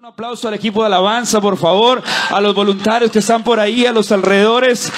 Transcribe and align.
Un 0.00 0.06
aplauso 0.06 0.46
al 0.46 0.54
equipo 0.54 0.78
de 0.80 0.86
alabanza, 0.86 1.40
por 1.40 1.58
favor, 1.58 2.00
a 2.30 2.40
los 2.40 2.54
voluntarios 2.54 3.10
que 3.10 3.18
están 3.18 3.42
por 3.42 3.58
ahí, 3.58 3.84
a 3.84 3.90
los 3.90 4.12
alrededores. 4.12 4.92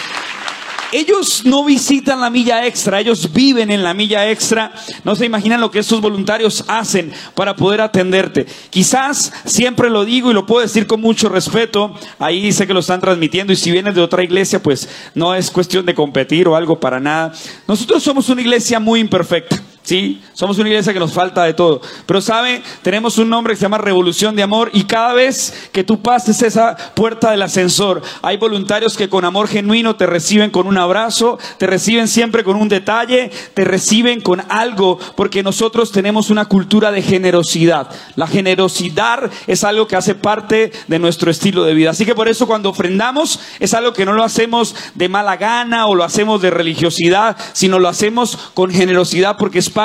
Ellos 0.92 1.40
no 1.46 1.64
visitan 1.64 2.20
la 2.20 2.28
milla 2.28 2.66
extra, 2.66 3.00
ellos 3.00 3.32
viven 3.32 3.70
en 3.70 3.82
la 3.82 3.94
milla 3.94 4.30
extra. 4.30 4.74
No 5.02 5.16
se 5.16 5.24
imaginan 5.24 5.58
lo 5.58 5.70
que 5.70 5.78
estos 5.78 6.02
voluntarios 6.02 6.66
hacen 6.68 7.14
para 7.34 7.56
poder 7.56 7.80
atenderte. 7.80 8.44
Quizás, 8.68 9.32
siempre 9.46 9.88
lo 9.88 10.04
digo 10.04 10.30
y 10.30 10.34
lo 10.34 10.44
puedo 10.44 10.60
decir 10.60 10.86
con 10.86 11.00
mucho 11.00 11.30
respeto, 11.30 11.94
ahí 12.18 12.42
dice 12.42 12.66
que 12.66 12.74
lo 12.74 12.80
están 12.80 13.00
transmitiendo 13.00 13.54
y 13.54 13.56
si 13.56 13.70
vienes 13.70 13.94
de 13.94 14.02
otra 14.02 14.22
iglesia, 14.22 14.62
pues 14.62 14.86
no 15.14 15.34
es 15.34 15.50
cuestión 15.50 15.86
de 15.86 15.94
competir 15.94 16.46
o 16.46 16.56
algo 16.56 16.78
para 16.78 17.00
nada. 17.00 17.32
Nosotros 17.66 18.02
somos 18.02 18.28
una 18.28 18.42
iglesia 18.42 18.78
muy 18.78 19.00
imperfecta. 19.00 19.62
Sí, 19.90 20.22
somos 20.34 20.56
una 20.60 20.68
iglesia 20.68 20.92
que 20.92 21.00
nos 21.00 21.12
falta 21.12 21.42
de 21.42 21.52
todo. 21.52 21.80
Pero 22.06 22.20
sabe, 22.20 22.62
tenemos 22.80 23.18
un 23.18 23.28
nombre 23.28 23.54
que 23.54 23.56
se 23.56 23.62
llama 23.62 23.78
Revolución 23.78 24.36
de 24.36 24.44
Amor 24.44 24.70
y 24.72 24.84
cada 24.84 25.14
vez 25.14 25.68
que 25.72 25.82
tú 25.82 26.00
pases 26.00 26.40
esa 26.42 26.76
puerta 26.94 27.32
del 27.32 27.42
ascensor, 27.42 28.00
hay 28.22 28.36
voluntarios 28.36 28.96
que 28.96 29.08
con 29.08 29.24
amor 29.24 29.48
genuino 29.48 29.96
te 29.96 30.06
reciben 30.06 30.50
con 30.52 30.68
un 30.68 30.78
abrazo, 30.78 31.40
te 31.58 31.66
reciben 31.66 32.06
siempre 32.06 32.44
con 32.44 32.54
un 32.54 32.68
detalle, 32.68 33.32
te 33.52 33.64
reciben 33.64 34.20
con 34.20 34.44
algo, 34.48 34.96
porque 35.16 35.42
nosotros 35.42 35.90
tenemos 35.90 36.30
una 36.30 36.44
cultura 36.44 36.92
de 36.92 37.02
generosidad. 37.02 37.90
La 38.14 38.28
generosidad 38.28 39.28
es 39.48 39.64
algo 39.64 39.88
que 39.88 39.96
hace 39.96 40.14
parte 40.14 40.70
de 40.86 40.98
nuestro 41.00 41.32
estilo 41.32 41.64
de 41.64 41.74
vida. 41.74 41.90
Así 41.90 42.04
que 42.04 42.14
por 42.14 42.28
eso 42.28 42.46
cuando 42.46 42.70
ofrendamos 42.70 43.40
es 43.58 43.74
algo 43.74 43.92
que 43.92 44.04
no 44.04 44.12
lo 44.12 44.22
hacemos 44.22 44.76
de 44.94 45.08
mala 45.08 45.36
gana 45.36 45.88
o 45.88 45.96
lo 45.96 46.04
hacemos 46.04 46.40
de 46.40 46.50
religiosidad, 46.50 47.36
sino 47.54 47.80
lo 47.80 47.88
hacemos 47.88 48.38
con 48.54 48.70
generosidad 48.70 49.36
porque 49.36 49.58
es 49.58 49.68
parte 49.68 49.79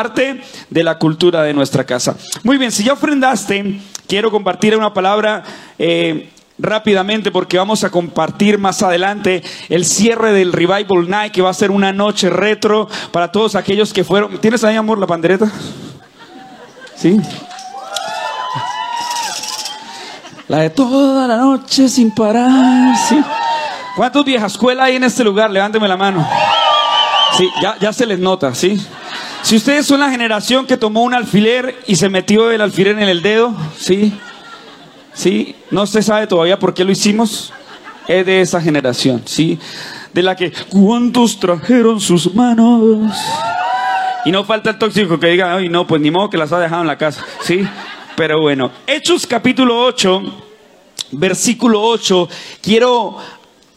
de 0.70 0.84
la 0.84 0.98
cultura 0.98 1.44
de 1.44 1.54
nuestra 1.54 1.86
casa. 1.86 2.16
Muy 2.44 2.58
bien, 2.58 2.72
si 2.72 2.84
ya 2.84 2.94
ofrendaste, 2.94 3.80
quiero 4.08 4.30
compartir 4.30 4.76
una 4.76 4.94
palabra 4.94 5.44
eh, 5.80 6.30
rápidamente 6.58 7.32
porque 7.32 7.58
vamos 7.58 7.84
a 7.84 7.90
compartir 7.90 8.58
más 8.58 8.84
adelante 8.84 9.44
el 9.70 9.86
cierre 9.86 10.32
del 10.34 10.52
Revival 10.52 11.10
Night 11.10 11.32
que 11.32 11.42
va 11.42 11.50
a 11.50 11.54
ser 11.54 11.72
una 11.72 11.94
noche 11.94 12.30
retro 12.30 12.90
para 13.12 13.32
todos 13.32 13.56
aquellos 13.56 13.94
que 13.94 14.04
fueron. 14.04 14.38
¿Tienes 14.40 14.64
ahí, 14.64 14.76
amor, 14.76 14.98
la 14.98 15.08
pandereta? 15.08 15.50
Sí. 16.96 17.18
La 20.48 20.60
de 20.60 20.70
toda 20.70 21.28
la 21.28 21.38
noche 21.38 21.88
sin 21.88 22.12
parar. 22.12 22.96
Sí. 23.08 23.20
¿Cuántos 23.96 24.26
viejas 24.26 24.52
escuela 24.52 24.84
hay 24.84 24.98
en 24.98 25.06
este 25.06 25.24
lugar? 25.24 25.50
Levánteme 25.50 25.88
la 25.88 25.98
mano. 25.98 26.28
Sí, 27.38 27.50
ya, 27.62 27.78
ya 27.80 27.92
se 27.92 28.06
les 28.06 28.20
nota, 28.20 28.54
¿sí? 28.54 28.80
Si 29.46 29.56
ustedes 29.58 29.86
son 29.86 30.00
la 30.00 30.10
generación 30.10 30.66
que 30.66 30.76
tomó 30.76 31.04
un 31.04 31.14
alfiler 31.14 31.76
y 31.86 31.98
se 31.98 32.10
metió 32.10 32.50
el 32.50 32.62
alfiler 32.62 32.98
en 32.98 33.08
el 33.08 33.22
dedo, 33.22 33.56
¿sí? 33.78 34.12
¿Sí? 35.14 35.56
No 35.70 35.86
se 35.86 36.02
sabe 36.02 36.26
todavía 36.26 36.58
por 36.58 36.74
qué 36.74 36.84
lo 36.84 36.92
hicimos. 36.92 37.54
Es 38.08 38.26
de 38.26 38.42
esa 38.42 38.60
generación, 38.60 39.22
¿sí? 39.26 39.60
De 40.14 40.24
la 40.24 40.36
que, 40.36 40.52
¿cuántos 40.70 41.40
trajeron 41.40 42.02
sus 42.02 42.34
manos? 42.34 43.16
Y 44.26 44.32
no 44.32 44.44
falta 44.46 44.72
el 44.72 44.80
tóxico 44.80 45.20
que 45.20 45.28
diga, 45.28 45.56
ay, 45.56 45.70
no, 45.70 45.86
pues 45.86 46.02
ni 46.02 46.10
modo 46.10 46.28
que 46.32 46.38
las 46.38 46.52
ha 46.52 46.60
dejado 46.60 46.82
en 46.82 46.88
la 46.88 46.98
casa, 46.98 47.24
¿sí? 47.42 47.68
Pero 48.16 48.42
bueno, 48.42 48.72
Hechos 48.88 49.28
capítulo 49.28 49.80
8, 49.80 50.24
versículo 51.12 51.84
8, 51.84 52.30
quiero 52.64 53.20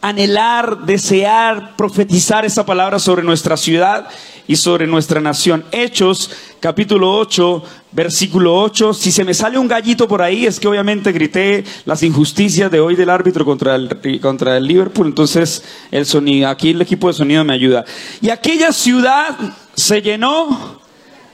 anhelar, 0.01 0.85
desear, 0.85 1.75
profetizar 1.75 2.45
esa 2.45 2.65
palabra 2.65 2.99
sobre 2.99 3.23
nuestra 3.23 3.57
ciudad 3.57 4.07
y 4.47 4.55
sobre 4.55 4.87
nuestra 4.87 5.19
nación. 5.19 5.65
Hechos, 5.71 6.31
capítulo 6.59 7.13
8, 7.17 7.63
versículo 7.91 8.59
8. 8.61 8.93
Si 8.93 9.11
se 9.11 9.23
me 9.23 9.33
sale 9.33 9.57
un 9.57 9.67
gallito 9.67 10.07
por 10.07 10.21
ahí, 10.21 10.45
es 10.45 10.59
que 10.59 10.67
obviamente 10.67 11.11
grité 11.11 11.63
las 11.85 12.01
injusticias 12.01 12.71
de 12.71 12.79
hoy 12.79 12.95
del 12.95 13.09
árbitro 13.09 13.43
contra 13.45 13.75
el, 13.75 14.19
contra 14.21 14.57
el 14.57 14.65
Liverpool. 14.65 15.07
Entonces, 15.07 15.63
el 15.91 16.05
sonido, 16.05 16.49
aquí 16.49 16.71
el 16.71 16.81
equipo 16.81 17.07
de 17.07 17.13
sonido 17.13 17.43
me 17.43 17.53
ayuda. 17.53 17.85
Y 18.21 18.29
aquella 18.29 18.71
ciudad 18.71 19.37
se 19.75 20.01
llenó 20.01 20.79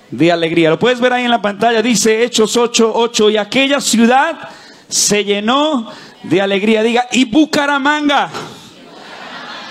de 0.10 0.32
alegría. 0.32 0.72
Lo 0.72 0.80
puedes 0.80 1.00
ver 1.00 1.14
ahí 1.14 1.24
en 1.24 1.32
la 1.32 1.42
pantalla, 1.42 1.82
dice 1.82 2.24
Hechos 2.24 2.58
8, 2.58 2.92
8. 2.96 3.30
Y 3.30 3.38
aquella 3.38 3.80
ciudad 3.80 4.50
se 4.90 5.24
llenó 5.24 5.92
de 6.24 6.42
alegría. 6.42 6.84
Diga, 6.84 7.08
y 7.12 7.26
Bucaramanga. 7.26 8.30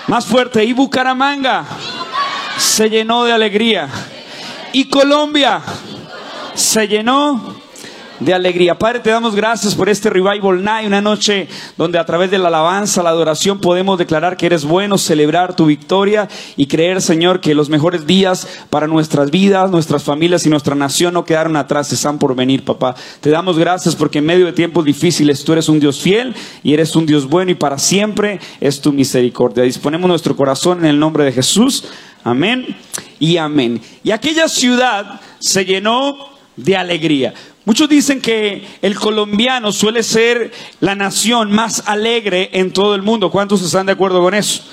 Más 0.07 0.25
fuerte, 0.25 0.63
y 0.63 0.73
Bucaramanga 0.73 1.65
se 2.57 2.89
llenó 2.89 3.23
de 3.23 3.33
alegría. 3.33 3.89
Y 4.73 4.85
Colombia 4.85 5.61
se 6.53 6.87
llenó 6.87 7.55
de 8.19 8.33
alegría. 8.33 8.77
Padre, 8.77 8.99
te 8.99 9.09
damos 9.09 9.35
gracias 9.35 9.75
por 9.75 9.89
este 9.89 10.09
Revival 10.09 10.63
Night, 10.63 10.87
una 10.87 11.01
noche 11.01 11.47
donde 11.77 11.99
a 11.99 12.05
través 12.05 12.31
de 12.31 12.37
la 12.37 12.47
alabanza, 12.47 13.03
la 13.03 13.09
adoración, 13.09 13.59
podemos 13.59 13.97
declarar 13.97 14.37
que 14.37 14.45
eres 14.45 14.65
bueno, 14.65 14.97
celebrar 14.97 15.55
tu 15.55 15.65
victoria 15.65 16.27
y 16.55 16.67
creer, 16.67 17.01
Señor, 17.01 17.41
que 17.41 17.53
los 17.53 17.69
mejores 17.69 18.05
días 18.05 18.47
para 18.69 18.87
nuestras 18.87 19.31
vidas, 19.31 19.71
nuestras 19.71 20.03
familias 20.03 20.45
y 20.45 20.49
nuestra 20.49 20.75
nación 20.75 21.13
no 21.13 21.25
quedaron 21.25 21.55
atrás, 21.55 21.91
están 21.91 22.19
por 22.19 22.35
venir, 22.35 22.63
papá. 22.63 22.95
Te 23.21 23.29
damos 23.29 23.57
gracias 23.57 23.95
porque 23.95 24.19
en 24.19 24.25
medio 24.25 24.45
de 24.45 24.53
tiempos 24.53 24.85
difíciles 24.85 25.43
tú 25.43 25.53
eres 25.53 25.69
un 25.69 25.79
Dios 25.79 25.99
fiel 25.99 26.35
y 26.63 26.73
eres 26.73 26.95
un 26.95 27.05
Dios 27.05 27.27
bueno 27.27 27.51
y 27.51 27.55
para 27.55 27.77
siempre 27.77 28.39
es 28.61 28.81
tu 28.81 28.93
misericordia. 28.93 29.63
Disponemos 29.63 30.07
nuestro 30.07 30.35
corazón 30.35 30.79
en 30.79 30.85
el 30.85 30.99
nombre 30.99 31.23
de 31.23 31.31
Jesús. 31.31 31.85
Amén 32.23 32.75
y 33.19 33.37
amén. 33.37 33.81
Y 34.03 34.11
aquella 34.11 34.47
ciudad 34.47 35.21
se 35.39 35.65
llenó 35.65 36.34
de 36.55 36.77
alegría. 36.77 37.33
Muchos 37.65 37.89
dicen 37.89 38.21
que 38.21 38.63
el 38.81 38.95
colombiano 38.95 39.71
suele 39.71 40.03
ser 40.03 40.51
la 40.79 40.95
nación 40.95 41.51
más 41.51 41.83
alegre 41.87 42.51
en 42.53 42.71
todo 42.71 42.93
el 42.93 43.01
mundo. 43.01 43.31
¿Cuántos 43.31 43.61
están 43.63 43.87
de 43.87 43.93
acuerdo 43.93 44.21
con 44.21 44.33
eso? 44.33 44.63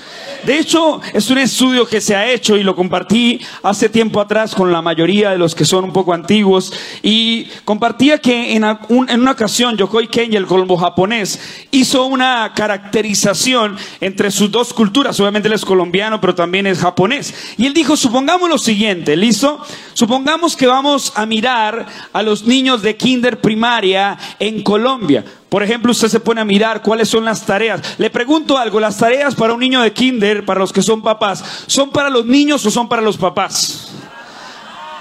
De 0.44 0.58
hecho, 0.58 1.00
es 1.12 1.30
un 1.30 1.38
estudio 1.38 1.86
que 1.86 2.00
se 2.00 2.16
ha 2.16 2.28
hecho 2.28 2.56
y 2.56 2.64
lo 2.64 2.74
compartí 2.74 3.40
hace 3.62 3.88
tiempo 3.88 4.20
atrás 4.20 4.56
con 4.56 4.72
la 4.72 4.82
mayoría 4.82 5.30
de 5.30 5.38
los 5.38 5.54
que 5.54 5.64
son 5.64 5.84
un 5.84 5.92
poco 5.92 6.12
antiguos 6.12 6.72
y 7.00 7.44
compartía 7.64 8.18
que 8.18 8.56
en, 8.56 8.64
una 8.88 9.30
ocasión 9.30 9.76
Yokoi 9.76 10.08
Kenji, 10.08 10.36
el 10.36 10.46
colombo 10.46 10.76
japonés, 10.76 11.66
hizo 11.70 12.06
una 12.06 12.52
caracterización 12.56 13.76
entre 14.00 14.32
sus 14.32 14.50
dos 14.50 14.74
culturas. 14.74 15.20
Obviamente 15.20 15.46
él 15.46 15.54
es 15.54 15.64
colombiano, 15.64 16.20
pero 16.20 16.34
también 16.34 16.66
es 16.66 16.80
japonés. 16.80 17.54
Y 17.56 17.66
él 17.66 17.74
dijo, 17.74 17.96
supongamos 17.96 18.48
lo 18.48 18.58
siguiente, 18.58 19.16
¿listo? 19.16 19.64
Supongamos 19.94 20.56
que 20.56 20.66
vamos 20.66 21.12
a 21.14 21.24
mirar 21.24 21.86
a 22.12 22.22
los 22.22 22.44
niños 22.44 22.82
de 22.82 22.96
kinder 22.96 23.40
primaria 23.40 24.18
en 24.40 24.62
Colombia. 24.64 25.24
Por 25.52 25.62
ejemplo, 25.62 25.92
usted 25.92 26.08
se 26.08 26.18
pone 26.18 26.40
a 26.40 26.46
mirar 26.46 26.80
cuáles 26.80 27.10
son 27.10 27.26
las 27.26 27.44
tareas. 27.44 27.98
Le 27.98 28.08
pregunto 28.08 28.56
algo, 28.56 28.80
las 28.80 28.96
tareas 28.96 29.34
para 29.34 29.52
un 29.52 29.60
niño 29.60 29.82
de 29.82 29.92
kinder, 29.92 30.46
para 30.46 30.60
los 30.60 30.72
que 30.72 30.80
son 30.80 31.02
papás, 31.02 31.44
¿son 31.66 31.90
para 31.90 32.08
los 32.08 32.24
niños 32.24 32.64
o 32.64 32.70
son 32.70 32.88
para 32.88 33.02
los 33.02 33.18
papás? 33.18 33.88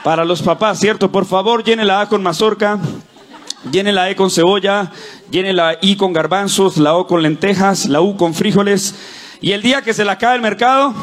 Para 0.03 0.25
los 0.25 0.41
papás, 0.41 0.77
¿cierto? 0.77 1.09
Por 1.09 1.25
favor, 1.25 1.63
llene 1.63 1.85
la 1.85 2.01
A 2.01 2.09
con 2.09 2.21
mazorca, 2.21 2.77
llene 3.71 3.93
la 3.93 4.09
E 4.09 4.15
con 4.17 4.29
cebolla, 4.29 4.91
llene 5.29 5.53
la 5.53 5.77
I 5.81 5.95
con 5.95 6.11
garbanzos, 6.11 6.75
la 6.75 6.95
O 6.95 7.07
con 7.07 7.23
lentejas, 7.23 7.85
la 7.85 8.01
U 8.01 8.17
con 8.17 8.33
frijoles. 8.33 8.93
Y 9.39 9.53
el 9.53 9.61
día 9.61 9.83
que 9.83 9.93
se 9.93 10.03
le 10.03 10.11
acabe 10.11 10.35
el 10.35 10.41
mercado, 10.41 10.93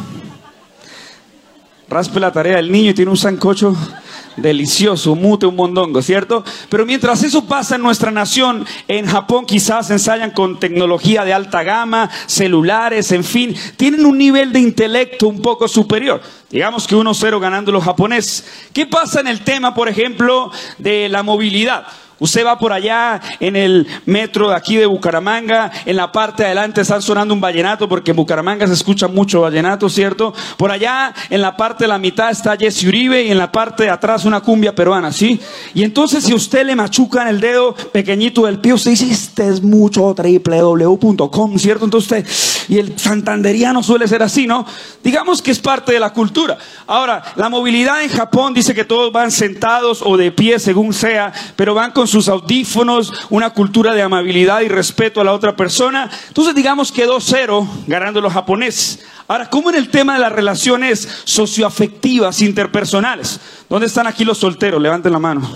raspe 1.88 2.20
la 2.20 2.32
tarea 2.32 2.56
del 2.56 2.70
niño 2.70 2.90
y 2.90 2.94
tiene 2.94 3.10
un 3.10 3.16
sancocho 3.16 3.74
delicioso, 4.40 5.14
mute 5.14 5.46
un 5.46 5.56
mondongo, 5.56 6.02
¿cierto? 6.02 6.44
Pero 6.68 6.86
mientras 6.86 7.22
eso 7.22 7.44
pasa 7.44 7.76
en 7.76 7.82
nuestra 7.82 8.10
nación, 8.10 8.66
en 8.86 9.06
Japón 9.06 9.46
quizás 9.46 9.90
ensayan 9.90 10.30
con 10.30 10.58
tecnología 10.58 11.24
de 11.24 11.32
alta 11.32 11.62
gama, 11.62 12.10
celulares, 12.26 13.12
en 13.12 13.24
fin, 13.24 13.54
tienen 13.76 14.06
un 14.06 14.18
nivel 14.18 14.52
de 14.52 14.60
intelecto 14.60 15.28
un 15.28 15.40
poco 15.40 15.68
superior. 15.68 16.20
Digamos 16.50 16.86
que 16.86 16.96
1-0 16.96 17.40
ganando 17.40 17.72
los 17.72 17.84
japoneses. 17.84 18.44
¿Qué 18.72 18.86
pasa 18.86 19.20
en 19.20 19.28
el 19.28 19.40
tema, 19.40 19.74
por 19.74 19.88
ejemplo, 19.88 20.50
de 20.78 21.08
la 21.08 21.22
movilidad? 21.22 21.86
Usted 22.20 22.44
va 22.44 22.58
por 22.58 22.72
allá 22.72 23.20
en 23.38 23.54
el 23.54 23.86
metro 24.04 24.48
de 24.48 24.56
aquí 24.56 24.76
de 24.76 24.86
Bucaramanga, 24.86 25.70
en 25.86 25.96
la 25.96 26.10
parte 26.10 26.42
de 26.42 26.48
adelante 26.48 26.80
están 26.80 27.00
sonando 27.00 27.32
un 27.32 27.40
vallenato, 27.40 27.88
porque 27.88 28.10
en 28.10 28.16
Bucaramanga 28.16 28.66
se 28.66 28.72
escucha 28.72 29.06
mucho 29.06 29.42
vallenato, 29.42 29.88
¿cierto? 29.88 30.34
Por 30.56 30.72
allá, 30.72 31.14
en 31.30 31.40
la 31.40 31.56
parte 31.56 31.84
de 31.84 31.88
la 31.88 31.98
mitad 31.98 32.30
está 32.30 32.56
Jesse 32.56 32.84
Uribe 32.84 33.22
y 33.22 33.30
en 33.30 33.38
la 33.38 33.52
parte 33.52 33.84
de 33.84 33.90
atrás 33.90 34.24
una 34.24 34.40
cumbia 34.40 34.74
peruana, 34.74 35.12
¿sí? 35.12 35.40
Y 35.74 35.84
entonces 35.84 36.24
si 36.24 36.34
usted 36.34 36.66
le 36.66 36.74
machuca 36.74 37.22
en 37.22 37.28
el 37.28 37.40
dedo 37.40 37.74
pequeñito 37.92 38.46
del 38.46 38.58
pie, 38.58 38.72
usted 38.72 38.90
dice, 38.90 39.08
este 39.08 39.48
es 39.48 39.62
mucho 39.62 40.12
www.com, 40.14 41.58
¿cierto? 41.58 41.84
Entonces 41.84 42.10
usted, 42.10 42.74
y 42.74 42.78
el 42.78 42.98
santanderiano 42.98 43.80
suele 43.82 44.08
ser 44.08 44.24
así, 44.24 44.46
¿no? 44.46 44.66
Digamos 45.04 45.40
que 45.40 45.52
es 45.52 45.60
parte 45.60 45.92
de 45.92 46.00
la 46.00 46.12
cultura. 46.12 46.58
Ahora, 46.88 47.22
la 47.36 47.48
movilidad 47.48 48.02
en 48.02 48.10
Japón 48.10 48.54
dice 48.54 48.74
que 48.74 48.84
todos 48.84 49.12
van 49.12 49.30
sentados 49.30 50.02
o 50.04 50.16
de 50.16 50.32
pie, 50.32 50.58
según 50.58 50.92
sea, 50.92 51.32
pero 51.54 51.74
van 51.74 51.92
con 51.92 52.07
sus 52.08 52.28
audífonos, 52.28 53.12
una 53.30 53.50
cultura 53.50 53.94
de 53.94 54.02
amabilidad 54.02 54.62
y 54.62 54.68
respeto 54.68 55.20
a 55.20 55.24
la 55.24 55.32
otra 55.32 55.54
persona. 55.54 56.10
Entonces 56.28 56.54
digamos 56.54 56.90
que 56.90 57.06
2-0 57.06 57.68
ganando 57.86 58.20
los 58.20 58.32
japoneses. 58.32 59.00
Ahora, 59.28 59.48
¿cómo 59.50 59.70
en 59.70 59.76
el 59.76 59.90
tema 59.90 60.14
de 60.14 60.20
las 60.20 60.32
relaciones 60.32 61.22
socioafectivas, 61.24 62.40
interpersonales? 62.40 63.38
¿Dónde 63.68 63.86
están 63.86 64.06
aquí 64.06 64.24
los 64.24 64.38
solteros? 64.38 64.80
Levanten 64.80 65.12
la 65.12 65.18
mano. 65.18 65.48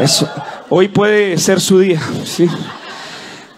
Eso. 0.00 0.28
Hoy 0.68 0.88
puede 0.88 1.38
ser 1.38 1.60
su 1.60 1.78
día. 1.78 2.02
¿sí? 2.24 2.48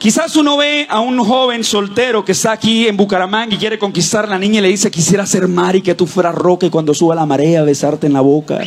Quizás 0.00 0.34
uno 0.36 0.56
ve 0.56 0.86
a 0.88 1.00
un 1.00 1.22
joven 1.22 1.62
soltero 1.62 2.24
que 2.24 2.32
está 2.32 2.52
aquí 2.52 2.88
en 2.88 2.96
Bucaramanga 2.96 3.54
y 3.54 3.58
quiere 3.58 3.78
conquistar 3.78 4.26
la 4.26 4.38
niña 4.38 4.60
y 4.60 4.62
le 4.62 4.68
dice, 4.68 4.90
quisiera 4.90 5.26
ser 5.26 5.46
mar 5.46 5.76
y 5.76 5.82
que 5.82 5.94
tú 5.94 6.06
fueras 6.06 6.34
roca 6.34 6.64
y 6.64 6.70
cuando 6.70 6.94
suba 6.94 7.14
la 7.14 7.26
marea 7.26 7.62
besarte 7.64 8.06
en 8.06 8.14
la 8.14 8.22
boca. 8.22 8.60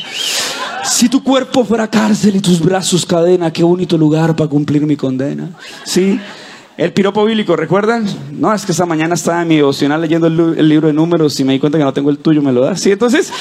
Si 0.84 1.10
tu 1.10 1.24
cuerpo 1.24 1.66
fuera 1.66 1.88
cárcel 1.88 2.36
y 2.36 2.40
tus 2.40 2.62
brazos 2.62 3.04
cadena, 3.04 3.52
qué 3.52 3.64
bonito 3.64 3.98
lugar 3.98 4.36
para 4.36 4.48
cumplir 4.48 4.86
mi 4.86 4.96
condena. 4.96 5.50
Sí. 5.86 6.20
El 6.78 6.94
piropo 6.94 7.26
bíblico, 7.26 7.56
¿recuerdan? 7.56 8.06
No, 8.32 8.54
es 8.54 8.64
que 8.64 8.72
esta 8.72 8.86
mañana 8.86 9.16
estaba 9.16 9.42
en 9.42 9.48
mi 9.48 9.56
devocional 9.56 10.02
leyendo 10.02 10.28
el, 10.28 10.70
libro 10.70 10.88
de 10.88 10.94
números 10.94 11.40
y 11.40 11.44
me 11.44 11.54
di 11.54 11.60
cuenta 11.60 11.80
que 11.80 11.84
no 11.84 11.94
tengo 11.94 12.12
el 12.12 12.20
tuyo, 12.20 12.44
me 12.44 12.52
lo 12.52 12.62
das. 12.62 12.80
Sí, 12.80 12.92
entonces, 12.92 13.34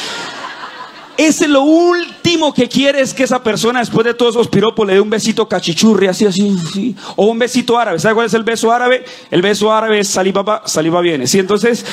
ese 1.17 1.49
lo 1.49 1.63
último 1.63 2.55
que 2.55 2.69
quiere 2.69 3.01
es 3.01 3.13
que 3.13 3.25
esa 3.25 3.43
persona, 3.43 3.81
después 3.81 4.05
de 4.05 4.15
todos 4.15 4.35
esos 4.35 4.49
piropos, 4.49 4.87
le 4.87 4.95
dé 4.95 5.01
un 5.01 5.11
besito 5.11 5.47
cachichurri, 5.49 6.07
así, 6.07 6.27
así, 6.27 6.57
así. 6.69 6.97
O 7.17 7.27
un 7.27 7.39
besito 7.39 7.79
árabe. 7.79 7.99
¿Sabe 7.99 8.15
cuál 8.15 8.27
es 8.27 8.35
el 8.35 8.43
beso 8.43 8.73
árabe? 8.73 9.05
El 9.31 9.43
beso 9.43 9.73
árabe 9.73 10.01
es 10.01 10.09
saliva, 10.09 10.63
saliva 10.67 11.01
viene. 11.01 11.27
¿sí? 11.27 11.39
Entonces, 11.39 11.85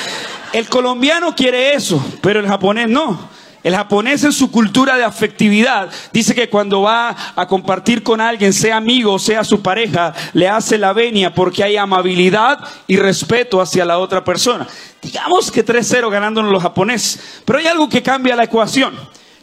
el 0.54 0.68
colombiano 0.70 1.36
quiere 1.36 1.74
eso, 1.74 2.04
pero 2.22 2.40
el 2.40 2.48
japonés 2.48 2.90
no. 2.90 3.39
El 3.64 3.76
japonés 3.76 4.24
en 4.24 4.32
su 4.32 4.52
cultura 4.52 4.96
de 4.96 5.04
afectividad 5.04 5.90
dice 6.14 6.34
que 6.34 6.50
cuando 6.50 6.82
va 6.82 7.16
a 7.36 7.48
compartir 7.48 8.04
con 8.04 8.22
alguien, 8.22 8.54
sea 8.54 8.78
amigo 8.78 9.20
sea 9.20 9.44
su 9.44 9.62
pareja, 9.62 10.14
le 10.34 10.48
hace 10.48 10.78
la 10.78 10.94
venia 10.94 11.34
porque 11.34 11.64
hay 11.64 11.76
amabilidad 11.76 12.60
y 12.88 12.96
respeto 12.98 13.60
hacia 13.60 13.84
la 13.84 14.00
otra 14.00 14.24
persona. 14.24 14.66
Digamos 15.02 15.52
que 15.52 15.66
3-0 15.66 16.10
ganándonos 16.10 16.52
los 16.52 16.64
japoneses, 16.64 17.42
pero 17.44 17.60
hay 17.60 17.68
algo 17.68 17.90
que 17.90 18.02
cambia 18.02 18.36
la 18.36 18.46
ecuación. 18.46 18.94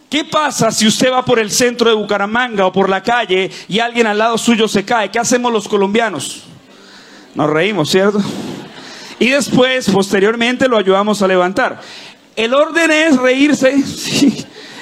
¿Qué 0.09 0.25
pasa 0.25 0.71
si 0.71 0.87
usted 0.87 1.13
va 1.13 1.25
por 1.25 1.39
el 1.39 1.51
centro 1.51 1.91
de 1.91 1.97
Bucaramanga 1.97 2.67
o 2.67 2.73
por 2.73 2.89
la 2.89 3.03
calle 3.03 3.51
y 3.69 3.81
alguien 3.81 4.07
al 4.07 4.19
lado 4.19 4.39
suyo 4.39 4.69
se 4.69 4.85
cae? 4.85 5.11
¿Qué 5.11 5.19
hacemos 5.19 5.53
los 5.53 5.69
colombianos? 5.69 6.45
Nos 7.35 7.51
reímos, 7.51 7.91
¿cierto? 7.91 8.21
Y 9.19 9.31
después, 9.31 9.91
posteriormente, 9.91 10.69
lo 10.69 10.77
ayudamos 10.77 11.23
a 11.23 11.27
levantar. 11.27 11.81
El 12.37 12.55
orden 12.55 12.91
es 12.91 13.17
reírse 13.17 13.75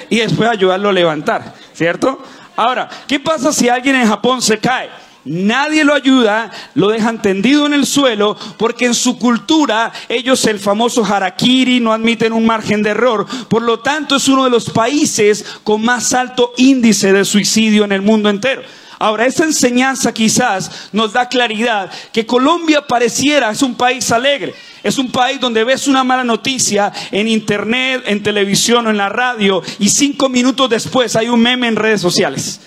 y 0.09 0.17
después 0.17 0.49
ayudarlo 0.49 0.89
a 0.89 0.93
levantar, 0.93 1.55
¿cierto? 1.73 2.21
Ahora, 2.55 2.89
¿qué 3.07 3.19
pasa 3.19 3.51
si 3.51 3.69
alguien 3.69 3.95
en 3.95 4.07
Japón 4.07 4.41
se 4.41 4.59
cae? 4.59 4.89
Nadie 5.25 5.83
lo 5.83 5.95
ayuda, 5.95 6.51
lo 6.75 6.89
dejan 6.89 7.19
tendido 7.19 7.65
en 7.65 7.73
el 7.73 7.87
suelo, 7.87 8.37
porque 8.57 8.85
en 8.85 8.93
su 8.93 9.17
cultura 9.17 9.91
ellos 10.07 10.45
el 10.45 10.59
famoso 10.59 11.03
harakiri 11.03 11.79
no 11.79 11.91
admiten 11.91 12.31
un 12.31 12.45
margen 12.45 12.83
de 12.83 12.91
error. 12.91 13.25
Por 13.47 13.63
lo 13.63 13.79
tanto, 13.79 14.17
es 14.17 14.27
uno 14.27 14.43
de 14.43 14.51
los 14.51 14.69
países 14.69 15.43
con 15.63 15.83
más 15.83 16.13
alto 16.13 16.53
índice 16.57 17.11
de 17.11 17.25
suicidio 17.25 17.83
en 17.85 17.91
el 17.91 18.03
mundo 18.03 18.29
entero. 18.29 18.61
Ahora, 18.99 19.25
esta 19.25 19.43
enseñanza 19.43 20.13
quizás 20.13 20.89
nos 20.91 21.13
da 21.13 21.27
claridad 21.27 21.91
que 22.13 22.25
Colombia 22.25 22.81
pareciera 22.87 23.51
es 23.51 23.61
un 23.61 23.75
país 23.75 24.11
alegre. 24.11 24.53
Es 24.83 24.97
un 24.99 25.11
país 25.11 25.39
donde 25.39 25.63
ves 25.63 25.87
una 25.87 26.03
mala 26.03 26.23
noticia 26.23 26.93
en 27.11 27.27
internet, 27.27 28.03
en 28.05 28.21
televisión 28.21 28.85
o 28.85 28.91
en 28.91 28.97
la 28.97 29.09
radio 29.09 29.63
y 29.79 29.89
cinco 29.89 30.29
minutos 30.29 30.69
después 30.69 31.15
hay 31.15 31.27
un 31.27 31.41
meme 31.41 31.67
en 31.67 31.75
redes 31.75 32.01
sociales. 32.01 32.59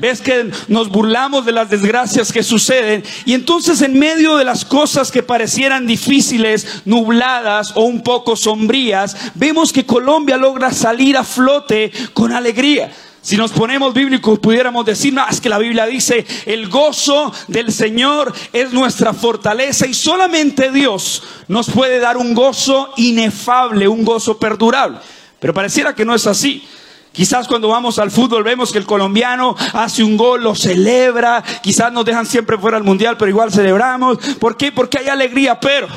Ves 0.00 0.20
que 0.20 0.50
nos 0.66 0.88
burlamos 0.88 1.46
de 1.46 1.52
las 1.52 1.70
desgracias 1.70 2.32
que 2.32 2.42
suceden 2.42 3.04
y 3.24 3.34
entonces 3.34 3.80
en 3.82 3.96
medio 3.96 4.36
de 4.36 4.44
las 4.44 4.64
cosas 4.64 5.12
que 5.12 5.22
parecieran 5.22 5.86
difíciles, 5.86 6.82
nubladas 6.84 7.72
o 7.76 7.82
un 7.82 8.02
poco 8.02 8.34
sombrías, 8.34 9.16
vemos 9.34 9.72
que 9.72 9.86
Colombia 9.86 10.36
logra 10.36 10.72
salir 10.72 11.16
a 11.16 11.22
flote 11.22 11.92
con 12.12 12.32
alegría. 12.32 12.90
Si 13.24 13.38
nos 13.38 13.52
ponemos 13.52 13.94
bíblicos, 13.94 14.38
pudiéramos 14.38 14.84
decir, 14.84 15.14
más 15.14 15.40
que 15.40 15.48
la 15.48 15.56
Biblia 15.56 15.86
dice, 15.86 16.26
el 16.44 16.68
gozo 16.68 17.32
del 17.48 17.72
Señor 17.72 18.30
es 18.52 18.74
nuestra 18.74 19.14
fortaleza 19.14 19.86
y 19.86 19.94
solamente 19.94 20.70
Dios 20.70 21.22
nos 21.48 21.70
puede 21.70 22.00
dar 22.00 22.18
un 22.18 22.34
gozo 22.34 22.92
inefable, 22.98 23.88
un 23.88 24.04
gozo 24.04 24.36
perdurable. 24.36 24.98
Pero 25.40 25.54
pareciera 25.54 25.94
que 25.94 26.04
no 26.04 26.14
es 26.14 26.26
así. 26.26 26.68
Quizás 27.12 27.48
cuando 27.48 27.68
vamos 27.68 27.98
al 27.98 28.10
fútbol 28.10 28.44
vemos 28.44 28.70
que 28.70 28.76
el 28.76 28.84
colombiano 28.84 29.56
hace 29.72 30.04
un 30.04 30.18
gol, 30.18 30.42
lo 30.42 30.54
celebra, 30.54 31.42
quizás 31.62 31.90
nos 31.94 32.04
dejan 32.04 32.26
siempre 32.26 32.58
fuera 32.58 32.76
del 32.76 32.84
mundial, 32.84 33.16
pero 33.16 33.30
igual 33.30 33.50
celebramos. 33.50 34.18
¿Por 34.38 34.58
qué? 34.58 34.70
Porque 34.70 34.98
hay 34.98 35.08
alegría, 35.08 35.58
pero 35.58 35.88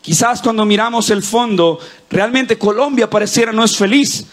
quizás 0.00 0.40
cuando 0.40 0.64
miramos 0.64 1.10
el 1.10 1.24
fondo, 1.24 1.80
realmente 2.08 2.56
Colombia 2.56 3.10
pareciera 3.10 3.50
no 3.50 3.64
es 3.64 3.76
feliz. 3.76 4.24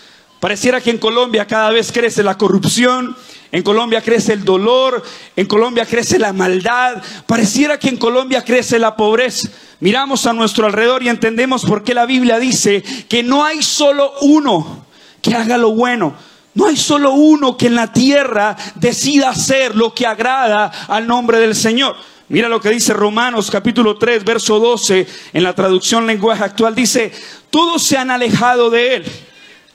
Pareciera 0.41 0.81
que 0.81 0.89
en 0.89 0.97
Colombia 0.97 1.45
cada 1.45 1.69
vez 1.69 1.91
crece 1.91 2.23
la 2.23 2.35
corrupción, 2.35 3.15
en 3.51 3.61
Colombia 3.61 4.01
crece 4.01 4.33
el 4.33 4.43
dolor, 4.43 5.03
en 5.35 5.45
Colombia 5.45 5.85
crece 5.85 6.17
la 6.17 6.33
maldad, 6.33 6.95
pareciera 7.27 7.77
que 7.77 7.89
en 7.89 7.97
Colombia 7.97 8.43
crece 8.43 8.79
la 8.79 8.95
pobreza. 8.95 9.49
Miramos 9.81 10.25
a 10.25 10.33
nuestro 10.33 10.65
alrededor 10.65 11.03
y 11.03 11.09
entendemos 11.09 11.63
por 11.63 11.83
qué 11.83 11.93
la 11.93 12.07
Biblia 12.07 12.39
dice 12.39 12.81
que 13.07 13.21
no 13.21 13.45
hay 13.45 13.61
solo 13.61 14.13
uno 14.21 14.87
que 15.21 15.35
haga 15.35 15.59
lo 15.59 15.73
bueno. 15.73 16.15
No 16.55 16.65
hay 16.65 16.75
solo 16.75 17.11
uno 17.11 17.55
que 17.55 17.67
en 17.67 17.75
la 17.75 17.93
tierra 17.93 18.57
decida 18.73 19.29
hacer 19.29 19.75
lo 19.75 19.93
que 19.93 20.07
agrada 20.07 20.71
al 20.87 21.05
nombre 21.05 21.37
del 21.37 21.53
Señor. 21.53 21.95
Mira 22.29 22.49
lo 22.49 22.59
que 22.59 22.71
dice 22.71 22.93
Romanos 22.93 23.51
capítulo 23.51 23.95
3, 23.95 24.23
verso 24.23 24.59
12, 24.59 25.07
en 25.33 25.43
la 25.43 25.53
traducción 25.53 26.07
lenguaje 26.07 26.43
actual, 26.43 26.73
dice, 26.73 27.11
todos 27.51 27.83
se 27.83 27.95
han 27.95 28.09
alejado 28.09 28.71
de 28.71 28.95
Él 28.95 29.05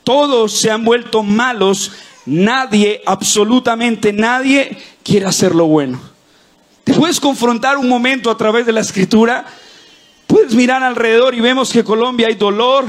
todos 0.07 0.53
se 0.53 0.71
han 0.71 0.85
vuelto 0.85 1.25
malos, 1.25 1.91
nadie, 2.27 3.03
absolutamente 3.07 4.13
nadie 4.13 4.79
quiere 5.03 5.27
hacer 5.27 5.53
lo 5.53 5.67
bueno. 5.67 6.01
Te 6.85 6.95
puedes 6.95 7.19
confrontar 7.19 7.77
un 7.77 7.89
momento 7.89 8.31
a 8.31 8.37
través 8.37 8.67
de 8.67 8.73
la 8.73 8.83
escritura, 8.83 9.47
puedes 10.29 10.55
mirar 10.55 10.85
alrededor 10.85 11.35
y 11.35 11.41
vemos 11.41 11.73
que 11.73 11.81
en 11.81 11.85
Colombia 11.85 12.29
hay 12.29 12.37
dolor, 12.37 12.85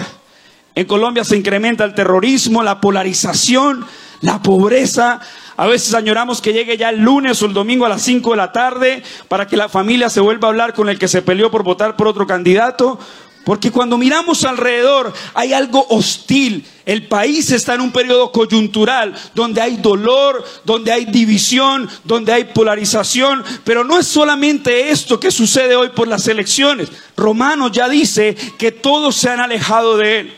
en 0.75 0.86
Colombia 0.86 1.24
se 1.24 1.36
incrementa 1.36 1.84
el 1.86 1.96
terrorismo, 1.96 2.62
la 2.62 2.80
polarización, 2.80 3.84
la 4.22 4.44
pobreza. 4.44 5.19
A 5.56 5.66
veces 5.66 5.96
añoramos 5.96 6.40
que 6.40 6.54
llegue 6.54 6.78
ya 6.78 6.90
el 6.90 7.00
lunes 7.00 7.42
o 7.42 7.48
el 7.48 7.54
domingo 7.54 7.88
a 7.88 7.90
las 7.90 8.04
5 8.04 8.30
de 8.30 8.38
la 8.38 8.52
tarde 8.52 9.02
para 9.28 9.48
que 9.48 9.58
la 9.58 9.69
familia 9.69 10.12
se 10.12 10.19
vuelva 10.19 10.50
a 10.50 10.52
hablar 10.52 10.75
con 10.75 10.88
el 10.88 11.00
que 11.00 11.08
se 11.08 11.24
peleó 11.24 11.50
por 11.50 11.64
votar 11.64 11.96
por 11.96 12.08
otro 12.08 12.28
candidato. 12.28 13.00
Porque 13.44 13.72
cuando 13.72 13.98
miramos 13.98 14.44
alrededor 14.44 15.14
hay 15.34 15.54
algo 15.54 15.84
hostil. 15.90 16.64
El 16.88 17.06
país 17.06 17.51
está 17.51 17.74
en 17.74 17.81
un 17.81 17.92
periodo 17.92 18.31
coyuntural 18.31 19.13
donde 19.36 19.60
hay 19.60 19.75
dolor, 19.75 20.45
donde 20.63 20.94
hay 20.94 21.04
división, 21.04 21.89
donde 22.06 22.31
hay 22.31 22.45
polarización. 22.45 23.44
Pero 23.66 23.84
no 23.84 24.00
es 24.00 24.07
solamente 24.07 24.89
esto 24.89 25.19
que 25.19 25.30
sucede 25.30 25.75
hoy 25.75 25.89
por 25.89 26.07
las 26.07 26.30
elecciones. 26.30 26.90
Romanos 27.18 27.73
ya 27.73 27.90
dice 27.90 28.38
que 28.57 28.71
todos 28.71 29.18
se 29.18 29.30
han 29.30 29.42
alejado 29.42 29.97
de 29.97 30.19
él. 30.19 30.33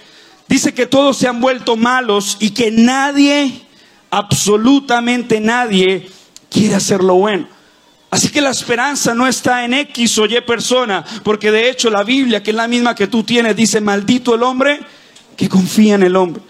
Dice 0.48 0.74
que 0.74 0.88
todos 0.88 1.18
se 1.18 1.28
han 1.28 1.40
vuelto 1.40 1.78
malos 1.78 2.36
y 2.40 2.50
que 2.50 2.72
nadie, 2.72 3.62
absolutamente 4.10 5.40
nadie, 5.40 6.10
quiere 6.50 6.74
hacer 6.74 7.04
lo 7.04 7.14
bueno. 7.14 7.48
Así 8.10 8.30
que 8.30 8.42
la 8.42 8.50
esperanza 8.50 9.14
no 9.14 9.28
está 9.28 9.66
en 9.66 9.76
X 9.76 10.18
o 10.18 10.26
Y 10.26 10.42
persona, 10.42 11.06
porque 11.24 11.52
de 11.52 11.70
hecho 11.70 11.92
la 11.92 12.04
Biblia, 12.04 12.42
que 12.42 12.50
es 12.50 12.58
la 12.58 12.68
misma 12.68 12.96
que 12.96 13.06
tú 13.06 13.22
tienes, 13.22 13.56
dice, 13.56 13.82
maldito 13.82 14.34
el 14.34 14.42
hombre 14.42 14.80
que 15.40 15.48
confía 15.48 15.96
en 15.96 16.04
el 16.04 16.18
hombre. 16.18 16.44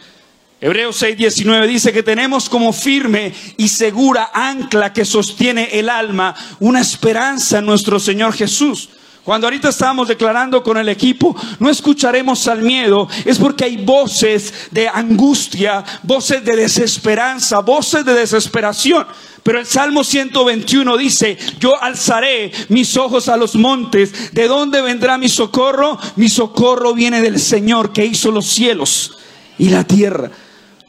Hebreos 0.62 1.02
6:19 1.02 1.68
dice 1.68 1.94
que 1.94 2.04
tenemos 2.04 2.50
como 2.50 2.74
firme 2.74 3.34
y 3.56 3.70
segura 3.70 4.30
ancla 4.34 4.92
que 4.92 5.06
sostiene 5.06 5.70
el 5.80 5.90
alma 5.90 6.36
una 6.60 6.82
esperanza 6.82 7.60
en 7.60 7.66
nuestro 7.66 7.98
Señor 7.98 8.34
Jesús. 8.34 8.90
Cuando 9.24 9.48
ahorita 9.48 9.70
estábamos 9.70 10.08
declarando 10.08 10.62
con 10.64 10.78
el 10.78 10.90
equipo, 10.90 11.36
no 11.60 11.70
escucharemos 11.70 12.48
al 12.48 12.62
miedo, 12.62 13.08
es 13.26 13.38
porque 13.38 13.66
hay 13.66 13.78
voces 13.78 14.54
de 14.72 14.90
angustia, 14.90 15.84
voces 16.04 16.44
de 16.44 16.56
desesperanza, 16.56 17.60
voces 17.60 18.04
de 18.04 18.14
desesperación. 18.14 19.06
Pero 19.44 19.60
el 19.60 19.66
Salmo 19.66 20.04
121 20.04 20.98
dice, 20.98 21.38
yo 21.60 21.82
alzaré 21.82 22.52
mis 22.70 22.98
ojos 22.98 23.30
a 23.30 23.38
los 23.38 23.56
montes. 23.56 24.34
¿De 24.34 24.48
dónde 24.48 24.82
vendrá 24.82 25.18
mi 25.18 25.30
socorro? 25.30 26.00
Mi 26.16 26.28
socorro 26.28 26.94
viene 26.94 27.22
del 27.22 27.40
Señor 27.40 27.94
que 27.94 28.06
hizo 28.06 28.32
los 28.32 28.48
cielos 28.48 29.18
y 29.58 29.70
la 29.70 29.84
tierra. 29.84 30.32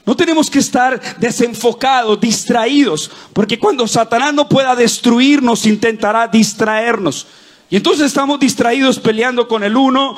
No 0.07 0.17
tenemos 0.17 0.51
que 0.51 0.59
estar 0.59 1.19
desenfocados, 1.19 2.21
distraídos, 2.21 3.11
porque 3.33 3.59
cuando 3.59 3.87
Satanás 3.87 4.33
no 4.35 4.49
pueda 4.49 4.75
destruirnos, 4.75 5.67
intentará 5.67 6.27
distraernos. 6.27 7.27
Y 7.69 7.77
entonces 7.77 8.07
estamos 8.07 8.41
distraídos 8.41 8.99
peleando 8.99 9.47
con 9.47 9.63
el 9.63 9.77
uno, 9.77 10.17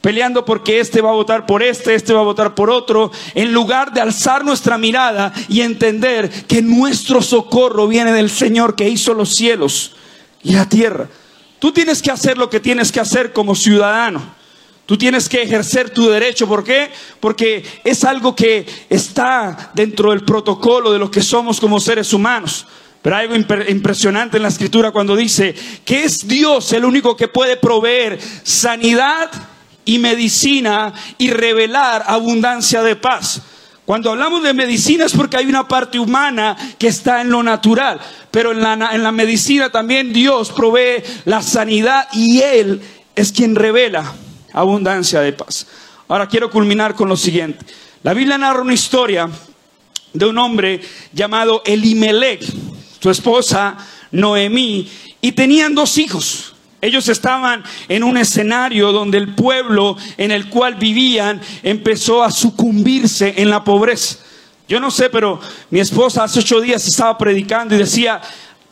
peleando 0.00 0.44
porque 0.44 0.80
este 0.80 1.00
va 1.00 1.10
a 1.10 1.14
votar 1.14 1.46
por 1.46 1.62
este, 1.62 1.94
este 1.94 2.12
va 2.12 2.20
a 2.20 2.24
votar 2.24 2.54
por 2.54 2.70
otro, 2.70 3.10
en 3.34 3.52
lugar 3.52 3.92
de 3.92 4.00
alzar 4.00 4.44
nuestra 4.44 4.76
mirada 4.76 5.32
y 5.48 5.62
entender 5.62 6.30
que 6.46 6.60
nuestro 6.60 7.22
socorro 7.22 7.88
viene 7.88 8.12
del 8.12 8.30
Señor 8.30 8.76
que 8.76 8.88
hizo 8.88 9.14
los 9.14 9.34
cielos 9.34 9.94
y 10.42 10.52
la 10.52 10.68
tierra. 10.68 11.08
Tú 11.58 11.72
tienes 11.72 12.02
que 12.02 12.10
hacer 12.10 12.36
lo 12.36 12.50
que 12.50 12.60
tienes 12.60 12.92
que 12.92 13.00
hacer 13.00 13.32
como 13.32 13.54
ciudadano. 13.54 14.41
Tú 14.86 14.98
tienes 14.98 15.28
que 15.28 15.42
ejercer 15.42 15.90
tu 15.90 16.08
derecho. 16.08 16.46
¿Por 16.46 16.64
qué? 16.64 16.90
Porque 17.20 17.64
es 17.84 18.04
algo 18.04 18.34
que 18.34 18.66
está 18.90 19.70
dentro 19.74 20.10
del 20.10 20.24
protocolo 20.24 20.92
de 20.92 20.98
lo 20.98 21.10
que 21.10 21.22
somos 21.22 21.60
como 21.60 21.80
seres 21.80 22.12
humanos. 22.12 22.66
Pero 23.00 23.16
hay 23.16 23.26
algo 23.26 23.36
impresionante 23.68 24.36
en 24.36 24.42
la 24.42 24.48
escritura 24.48 24.90
cuando 24.90 25.16
dice 25.16 25.54
que 25.84 26.04
es 26.04 26.26
Dios 26.26 26.72
el 26.72 26.84
único 26.84 27.16
que 27.16 27.28
puede 27.28 27.56
proveer 27.56 28.18
sanidad 28.44 29.30
y 29.84 29.98
medicina 29.98 30.92
y 31.18 31.30
revelar 31.30 32.04
abundancia 32.06 32.82
de 32.82 32.94
paz. 32.94 33.42
Cuando 33.84 34.12
hablamos 34.12 34.44
de 34.44 34.54
medicina 34.54 35.04
es 35.04 35.12
porque 35.12 35.36
hay 35.36 35.46
una 35.46 35.66
parte 35.66 35.98
humana 35.98 36.56
que 36.78 36.86
está 36.86 37.20
en 37.20 37.30
lo 37.30 37.42
natural, 37.42 38.00
pero 38.30 38.52
en 38.52 38.62
la, 38.62 38.90
en 38.92 39.02
la 39.02 39.10
medicina 39.10 39.70
también 39.70 40.12
Dios 40.12 40.52
provee 40.52 41.02
la 41.24 41.42
sanidad 41.42 42.06
y 42.12 42.40
Él 42.40 42.80
es 43.16 43.32
quien 43.32 43.56
revela 43.56 44.12
abundancia 44.52 45.20
de 45.20 45.32
paz. 45.32 45.66
Ahora 46.08 46.28
quiero 46.28 46.50
culminar 46.50 46.94
con 46.94 47.08
lo 47.08 47.16
siguiente. 47.16 47.64
La 48.02 48.14
Biblia 48.14 48.36
narra 48.36 48.60
una 48.60 48.74
historia 48.74 49.28
de 50.12 50.26
un 50.26 50.36
hombre 50.38 50.80
llamado 51.12 51.62
Elimelech, 51.64 52.44
su 53.00 53.10
esposa 53.10 53.76
Noemí, 54.10 54.88
y 55.20 55.32
tenían 55.32 55.74
dos 55.74 55.96
hijos. 55.98 56.54
Ellos 56.80 57.08
estaban 57.08 57.62
en 57.88 58.02
un 58.02 58.16
escenario 58.16 58.90
donde 58.90 59.16
el 59.16 59.34
pueblo 59.36 59.96
en 60.16 60.32
el 60.32 60.48
cual 60.48 60.74
vivían 60.74 61.40
empezó 61.62 62.24
a 62.24 62.30
sucumbirse 62.30 63.34
en 63.36 63.50
la 63.50 63.62
pobreza. 63.62 64.18
Yo 64.68 64.80
no 64.80 64.90
sé, 64.90 65.08
pero 65.08 65.38
mi 65.70 65.78
esposa 65.78 66.24
hace 66.24 66.40
ocho 66.40 66.60
días 66.60 66.86
estaba 66.86 67.16
predicando 67.16 67.74
y 67.74 67.78
decía, 67.78 68.20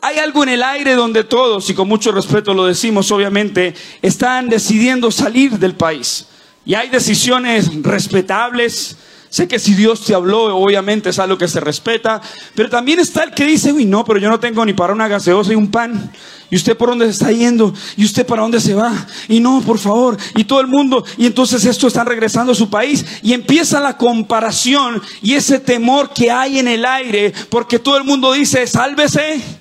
hay 0.02 0.18
algo 0.18 0.42
en 0.42 0.50
el 0.50 0.62
aire 0.62 0.94
donde 0.94 1.24
todos, 1.24 1.68
y 1.70 1.74
con 1.74 1.88
mucho 1.88 2.12
respeto 2.12 2.54
lo 2.54 2.66
decimos 2.66 3.10
obviamente, 3.10 3.74
están 4.02 4.48
decidiendo 4.48 5.10
salir 5.10 5.58
del 5.58 5.74
país. 5.74 6.26
Y 6.64 6.74
hay 6.74 6.88
decisiones 6.88 7.70
respetables, 7.82 8.96
Sé 9.30 9.46
que 9.46 9.60
si 9.60 9.74
Dios 9.74 10.04
te 10.04 10.12
habló, 10.12 10.56
obviamente 10.56 11.10
es 11.10 11.20
algo 11.20 11.38
que 11.38 11.46
se 11.46 11.60
respeta, 11.60 12.20
pero 12.56 12.68
también 12.68 12.98
está 12.98 13.22
el 13.22 13.30
que 13.30 13.44
dice, 13.44 13.72
uy, 13.72 13.84
no, 13.84 14.04
pero 14.04 14.18
yo 14.18 14.28
no 14.28 14.40
tengo 14.40 14.66
ni 14.66 14.72
para 14.72 14.92
una 14.92 15.06
gaseosa 15.06 15.52
y 15.52 15.54
un 15.54 15.70
pan. 15.70 16.10
¿Y 16.50 16.56
usted 16.56 16.76
por 16.76 16.88
dónde 16.88 17.04
se 17.04 17.12
está 17.12 17.30
yendo? 17.30 17.72
¿Y 17.96 18.04
usted 18.04 18.26
para 18.26 18.42
dónde 18.42 18.58
se 18.58 18.74
va? 18.74 19.06
Y 19.28 19.38
no, 19.38 19.62
por 19.64 19.78
favor. 19.78 20.16
Y 20.34 20.42
todo 20.42 20.60
el 20.60 20.66
mundo. 20.66 21.04
Y 21.16 21.26
entonces 21.26 21.64
esto 21.64 21.86
están 21.86 22.06
regresando 22.06 22.50
a 22.50 22.56
su 22.56 22.68
país. 22.68 23.06
Y 23.22 23.32
empieza 23.32 23.78
la 23.78 23.96
comparación 23.96 25.00
y 25.22 25.34
ese 25.34 25.60
temor 25.60 26.12
que 26.12 26.28
hay 26.28 26.58
en 26.58 26.66
el 26.66 26.84
aire. 26.84 27.32
Porque 27.50 27.78
todo 27.78 27.98
el 27.98 28.02
mundo 28.02 28.32
dice, 28.32 28.66
sálvese 28.66 29.59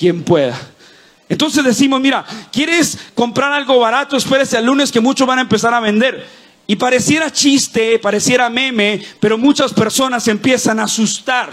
quien 0.00 0.24
pueda. 0.24 0.58
Entonces 1.28 1.62
decimos, 1.62 2.00
mira, 2.00 2.24
¿quieres 2.50 2.98
comprar 3.14 3.52
algo 3.52 3.78
barato? 3.78 4.16
Espérese 4.16 4.56
al 4.56 4.64
lunes 4.64 4.90
que 4.90 4.98
muchos 4.98 5.26
van 5.26 5.38
a 5.38 5.42
empezar 5.42 5.74
a 5.74 5.80
vender. 5.80 6.26
Y 6.66 6.76
pareciera 6.76 7.30
chiste, 7.30 7.98
pareciera 7.98 8.48
meme, 8.48 9.02
pero 9.20 9.36
muchas 9.36 9.74
personas 9.74 10.26
empiezan 10.26 10.80
a 10.80 10.84
asustar. 10.84 11.50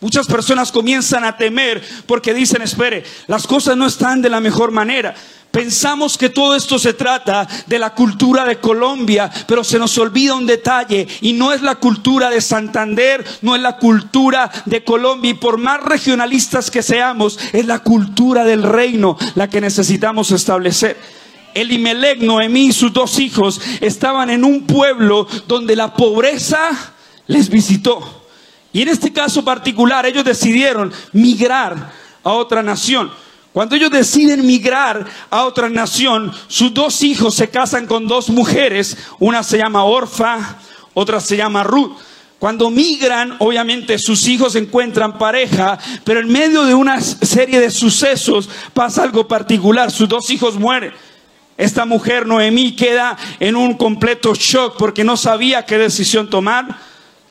Muchas 0.00 0.26
personas 0.26 0.70
comienzan 0.70 1.24
a 1.24 1.36
temer 1.36 1.82
porque 2.06 2.34
dicen, 2.34 2.62
espere, 2.62 3.04
las 3.26 3.46
cosas 3.46 3.76
no 3.76 3.86
están 3.86 4.20
de 4.20 4.28
la 4.28 4.40
mejor 4.40 4.70
manera. 4.70 5.14
Pensamos 5.54 6.18
que 6.18 6.30
todo 6.30 6.56
esto 6.56 6.80
se 6.80 6.94
trata 6.94 7.46
de 7.68 7.78
la 7.78 7.94
cultura 7.94 8.44
de 8.44 8.58
Colombia, 8.58 9.30
pero 9.46 9.62
se 9.62 9.78
nos 9.78 9.96
olvida 9.98 10.34
un 10.34 10.46
detalle 10.46 11.06
y 11.20 11.32
no 11.32 11.52
es 11.52 11.62
la 11.62 11.76
cultura 11.76 12.28
de 12.28 12.40
Santander, 12.40 13.24
no 13.40 13.54
es 13.54 13.62
la 13.62 13.76
cultura 13.76 14.50
de 14.66 14.82
Colombia 14.82 15.30
y 15.30 15.34
por 15.34 15.58
más 15.58 15.80
regionalistas 15.80 16.72
que 16.72 16.82
seamos, 16.82 17.38
es 17.52 17.66
la 17.66 17.78
cultura 17.78 18.44
del 18.44 18.64
reino 18.64 19.16
la 19.36 19.48
que 19.48 19.60
necesitamos 19.60 20.32
establecer. 20.32 20.98
Elimelech, 21.54 22.18
Noemí 22.18 22.66
y 22.66 22.72
sus 22.72 22.92
dos 22.92 23.20
hijos 23.20 23.60
estaban 23.80 24.30
en 24.30 24.42
un 24.42 24.66
pueblo 24.66 25.28
donde 25.46 25.76
la 25.76 25.94
pobreza 25.94 26.68
les 27.28 27.48
visitó. 27.48 28.23
Y 28.74 28.82
en 28.82 28.88
este 28.88 29.12
caso 29.12 29.44
particular 29.44 30.04
ellos 30.04 30.24
decidieron 30.24 30.92
migrar 31.12 31.92
a 32.24 32.32
otra 32.32 32.60
nación. 32.60 33.08
Cuando 33.52 33.76
ellos 33.76 33.92
deciden 33.92 34.44
migrar 34.44 35.06
a 35.30 35.44
otra 35.44 35.68
nación, 35.68 36.32
sus 36.48 36.74
dos 36.74 37.02
hijos 37.04 37.36
se 37.36 37.48
casan 37.48 37.86
con 37.86 38.08
dos 38.08 38.30
mujeres, 38.30 38.96
una 39.20 39.44
se 39.44 39.58
llama 39.58 39.84
Orfa, 39.84 40.58
otra 40.92 41.20
se 41.20 41.36
llama 41.36 41.62
Ruth. 41.62 41.92
Cuando 42.40 42.68
migran, 42.68 43.36
obviamente 43.38 43.96
sus 43.96 44.26
hijos 44.26 44.56
encuentran 44.56 45.18
pareja, 45.18 45.78
pero 46.02 46.18
en 46.18 46.26
medio 46.26 46.64
de 46.64 46.74
una 46.74 47.00
serie 47.00 47.60
de 47.60 47.70
sucesos 47.70 48.50
pasa 48.72 49.04
algo 49.04 49.28
particular, 49.28 49.92
sus 49.92 50.08
dos 50.08 50.28
hijos 50.30 50.56
mueren. 50.56 50.92
Esta 51.56 51.84
mujer, 51.84 52.26
Noemí, 52.26 52.74
queda 52.74 53.16
en 53.38 53.54
un 53.54 53.74
completo 53.74 54.34
shock 54.34 54.76
porque 54.76 55.04
no 55.04 55.16
sabía 55.16 55.64
qué 55.64 55.78
decisión 55.78 56.28
tomar. 56.28 56.76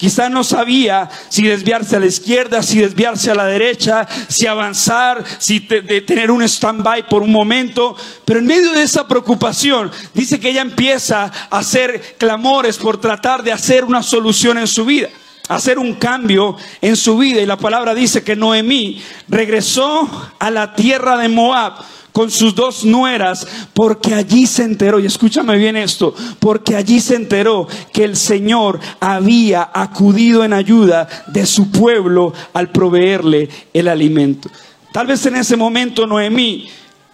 Quizá 0.03 0.27
no 0.27 0.43
sabía 0.43 1.09
si 1.29 1.43
desviarse 1.43 1.95
a 1.95 1.99
la 2.01 2.07
izquierda, 2.07 2.61
si 2.61 2.79
desviarse 2.79 3.31
a 3.31 3.35
la 3.35 3.45
derecha, 3.45 4.05
si 4.27 4.45
avanzar, 4.45 5.23
si 5.37 5.61
tener 5.61 6.29
un 6.29 6.43
stand-by 6.43 7.07
por 7.07 7.23
un 7.23 7.31
momento. 7.31 7.95
Pero 8.25 8.39
en 8.39 8.45
medio 8.45 8.73
de 8.73 8.83
esa 8.83 9.07
preocupación, 9.07 9.89
dice 10.13 10.41
que 10.41 10.49
ella 10.49 10.61
empieza 10.61 11.31
a 11.49 11.57
hacer 11.57 12.17
clamores 12.17 12.77
por 12.77 12.99
tratar 12.99 13.43
de 13.43 13.53
hacer 13.53 13.85
una 13.85 14.03
solución 14.03 14.57
en 14.57 14.67
su 14.67 14.83
vida, 14.83 15.07
hacer 15.47 15.79
un 15.79 15.93
cambio 15.93 16.57
en 16.81 16.97
su 16.97 17.17
vida. 17.17 17.39
Y 17.39 17.45
la 17.45 17.55
palabra 17.55 17.95
dice 17.95 18.25
que 18.25 18.35
Noemí 18.35 19.01
regresó 19.29 20.33
a 20.37 20.51
la 20.51 20.75
tierra 20.75 21.15
de 21.15 21.29
Moab 21.29 21.75
con 22.13 22.31
sus 22.31 22.55
dos 22.55 22.85
nueras, 22.85 23.45
porque 23.73 24.13
allí 24.13 24.47
se 24.47 24.63
enteró, 24.63 24.99
y 24.99 25.07
escúchame 25.07 25.57
bien 25.57 25.75
esto, 25.75 26.15
porque 26.39 26.75
allí 26.75 27.01
se 27.01 27.15
enteró 27.15 27.67
que 27.91 28.05
el 28.05 28.15
Señor 28.15 28.79
había 28.99 29.69
acudido 29.73 30.45
en 30.45 30.53
ayuda 30.53 31.07
de 31.27 31.45
su 31.45 31.71
pueblo 31.71 32.31
al 32.53 32.69
proveerle 32.69 33.49
el 33.73 33.87
alimento. 33.87 34.49
Tal 34.93 35.07
vez 35.07 35.25
en 35.25 35.35
ese 35.35 35.57
momento 35.57 36.05
Noemí 36.05 36.69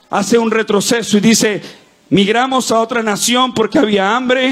hace 0.10 0.38
un 0.38 0.52
retroceso 0.52 1.18
y 1.18 1.22
dice, 1.22 1.62
migramos 2.10 2.72
a 2.72 2.82
otra 2.82 3.02
nación 3.02 3.54
porque 3.54 3.80
había 3.80 4.18
hambre, 4.18 4.52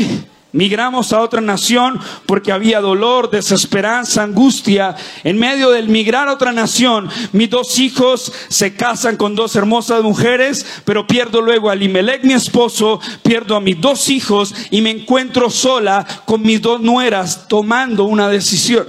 Migramos 0.58 1.14
a 1.14 1.22
otra 1.22 1.40
nación 1.40 2.00
porque 2.26 2.52
había 2.52 2.82
dolor, 2.82 3.30
desesperanza, 3.30 4.24
angustia. 4.24 4.96
En 5.24 5.38
medio 5.38 5.70
del 5.70 5.88
migrar 5.88 6.28
a 6.28 6.34
otra 6.34 6.52
nación, 6.52 7.12
mis 7.32 7.48
dos 7.48 7.78
hijos 7.78 8.34
se 8.48 8.74
casan 8.74 9.18
con 9.18 9.36
dos 9.36 9.56
hermosas 9.56 10.02
mujeres, 10.02 10.66
pero 10.84 11.06
pierdo 11.06 11.42
luego 11.42 11.70
a 11.70 11.76
Limelec, 11.76 12.24
mi 12.24 12.34
esposo, 12.34 13.00
pierdo 13.22 13.56
a 13.56 13.62
mis 13.62 13.80
dos 13.80 14.10
hijos 14.10 14.56
y 14.72 14.82
me 14.82 14.90
encuentro 14.90 15.52
sola 15.52 16.08
con 16.26 16.42
mis 16.42 16.60
dos 16.60 16.82
nueras 16.82 17.48
tomando 17.48 18.06
una 18.06 18.28
decisión. 18.28 18.88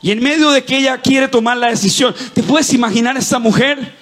Y 0.00 0.12
en 0.12 0.22
medio 0.22 0.50
de 0.50 0.64
que 0.64 0.78
ella 0.78 0.96
quiere 1.02 1.28
tomar 1.28 1.58
la 1.58 1.68
decisión, 1.68 2.14
¿te 2.32 2.42
puedes 2.42 2.72
imaginar 2.72 3.18
esta 3.18 3.38
mujer? 3.38 4.01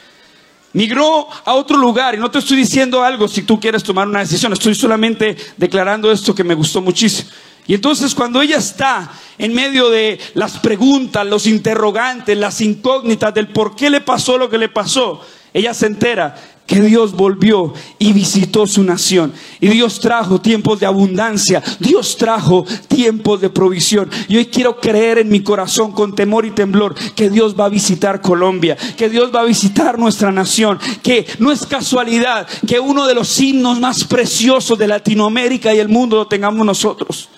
Migró 0.73 1.27
a 1.45 1.55
otro 1.55 1.77
lugar 1.77 2.15
y 2.15 2.19
no 2.19 2.31
te 2.31 2.39
estoy 2.39 2.57
diciendo 2.57 3.03
algo 3.03 3.27
si 3.27 3.43
tú 3.43 3.59
quieres 3.59 3.83
tomar 3.83 4.07
una 4.07 4.21
decisión, 4.21 4.53
estoy 4.53 4.75
solamente 4.75 5.37
declarando 5.57 6.13
esto 6.13 6.35
que 6.35 6.45
me 6.45 6.55
gustó 6.55 6.81
muchísimo. 6.81 7.29
Y 7.67 7.75
entonces 7.75 8.15
cuando 8.15 8.41
ella 8.41 8.59
está 8.59 9.11
en 9.39 9.55
medio 9.55 9.91
de 9.91 10.19
las 10.35 10.59
preguntas, 10.59 11.27
los 11.27 11.47
interrogantes, 11.47 12.37
las 12.37 12.61
incógnitas 12.61 13.35
del 13.35 13.49
por 13.49 13.77
qué 13.77 13.91
le 13.91 14.01
pasó 14.01 14.39
lo 14.39 14.49
que 14.49 14.59
le 14.59 14.69
pasó, 14.69 15.25
ella 15.53 15.75
se 15.75 15.87
entera 15.87 16.37
que 16.71 16.81
Dios 16.83 17.15
volvió 17.15 17.75
y 17.99 18.13
visitó 18.13 18.65
su 18.65 18.85
nación. 18.85 19.33
Y 19.59 19.67
Dios 19.67 19.99
trajo 19.99 20.41
tiempos 20.41 20.79
de 20.79 20.87
abundancia, 20.87 21.61
Dios 21.81 22.17
trajo 22.17 22.65
tiempos 22.87 23.41
de 23.41 23.51
provisión. 23.51 24.09
Y 24.29 24.37
hoy 24.37 24.47
quiero 24.47 24.79
creer 24.79 25.19
en 25.19 25.31
mi 25.31 25.43
corazón 25.43 25.91
con 25.91 26.15
temor 26.15 26.47
y 26.47 26.53
temblor 26.53 26.95
que 27.17 27.29
Dios 27.29 27.59
va 27.59 27.65
a 27.65 27.69
visitar 27.71 28.21
Colombia, 28.21 28.77
que 28.97 29.09
Dios 29.11 29.33
va 29.35 29.41
a 29.41 29.47
visitar 29.47 29.99
nuestra 29.99 30.31
nación, 30.31 30.79
que 31.03 31.27
no 31.41 31.51
es 31.51 31.67
casualidad 31.67 32.47
que 32.69 32.79
uno 32.79 33.09
de 33.09 33.15
los 33.15 33.41
himnos 33.41 33.81
más 33.81 34.05
preciosos 34.05 34.79
de 34.79 34.87
Latinoamérica 34.87 35.75
y 35.75 35.81
el 35.81 35.89
mundo 35.89 36.19
lo 36.19 36.29
tengamos 36.29 36.65
nosotros. 36.65 37.29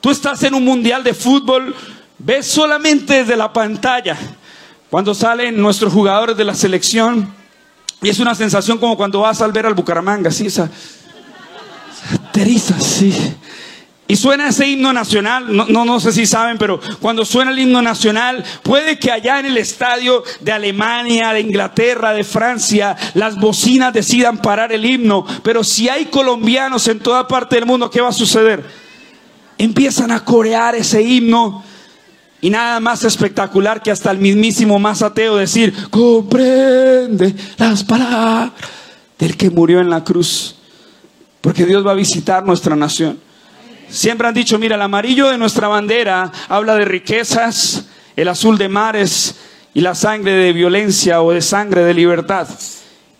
Tú 0.00 0.08
estás 0.08 0.40
en 0.44 0.54
un 0.54 0.64
mundial 0.64 1.02
de 1.02 1.14
fútbol, 1.14 1.74
ves 2.16 2.46
solamente 2.46 3.14
desde 3.14 3.36
la 3.36 3.52
pantalla 3.52 4.16
cuando 4.88 5.16
salen 5.16 5.60
nuestros 5.60 5.92
jugadores 5.92 6.36
de 6.36 6.44
la 6.44 6.54
selección 6.54 7.39
y 8.02 8.08
es 8.08 8.18
una 8.18 8.34
sensación 8.34 8.78
como 8.78 8.96
cuando 8.96 9.20
vas 9.20 9.40
al 9.42 9.52
ver 9.52 9.66
al 9.66 9.74
Bucaramanga, 9.74 10.30
¿sí? 10.30 10.46
Esa, 10.46 10.70
sí. 12.80 13.14
Y 14.08 14.16
suena 14.16 14.48
ese 14.48 14.66
himno 14.66 14.92
nacional, 14.92 15.54
no, 15.54 15.66
no, 15.66 15.84
no, 15.84 16.00
sé 16.00 16.10
si 16.10 16.26
saben, 16.26 16.58
pero 16.58 16.80
cuando 16.98 17.24
suena 17.24 17.52
el 17.52 17.58
himno 17.60 17.80
nacional, 17.80 18.42
puede 18.62 18.98
que 18.98 19.12
allá 19.12 19.38
en 19.38 19.46
el 19.46 19.56
estadio 19.56 20.24
de 20.40 20.50
Alemania, 20.50 21.32
de 21.32 21.42
Inglaterra, 21.42 22.12
de 22.12 22.24
Francia, 22.24 22.96
las 23.14 23.38
bocinas 23.38 23.92
decidan 23.92 24.38
parar 24.38 24.72
el 24.72 24.84
himno. 24.84 25.24
Pero 25.44 25.62
si 25.62 25.88
hay 25.88 26.06
colombianos 26.06 26.88
en 26.88 26.98
toda 26.98 27.28
parte 27.28 27.54
del 27.54 27.66
mundo, 27.66 27.88
¿qué 27.88 28.00
va 28.00 28.08
a 28.08 28.12
suceder? 28.12 28.64
Empiezan 29.58 30.10
a 30.10 30.24
corear 30.24 30.74
ese 30.74 31.02
himno 31.02 31.62
y 32.40 32.50
nada 32.50 32.80
más 32.80 33.04
espectacular 33.04 33.82
que 33.82 33.90
hasta 33.90 34.10
el 34.10 34.18
mismísimo 34.18 34.78
más 34.78 35.02
ateo 35.02 35.36
decir, 35.36 35.74
comprende 35.90 37.34
las 37.58 37.84
palabras 37.84 38.52
del 39.18 39.36
que 39.36 39.50
murió 39.50 39.80
en 39.80 39.90
la 39.90 40.02
cruz. 40.02 40.56
Porque 41.40 41.66
Dios 41.66 41.86
va 41.86 41.92
a 41.92 41.94
visitar 41.94 42.44
nuestra 42.44 42.76
nación. 42.76 43.18
Siempre 43.88 44.28
han 44.28 44.34
dicho, 44.34 44.58
mira, 44.58 44.76
el 44.76 44.82
amarillo 44.82 45.28
de 45.28 45.38
nuestra 45.38 45.68
bandera 45.68 46.30
habla 46.48 46.76
de 46.76 46.84
riquezas, 46.84 47.86
el 48.16 48.28
azul 48.28 48.56
de 48.56 48.68
mares 48.68 49.36
y 49.74 49.80
la 49.80 49.94
sangre 49.94 50.32
de 50.32 50.52
violencia 50.52 51.22
o 51.22 51.32
de 51.32 51.42
sangre 51.42 51.84
de 51.84 51.94
libertad. 51.94 52.48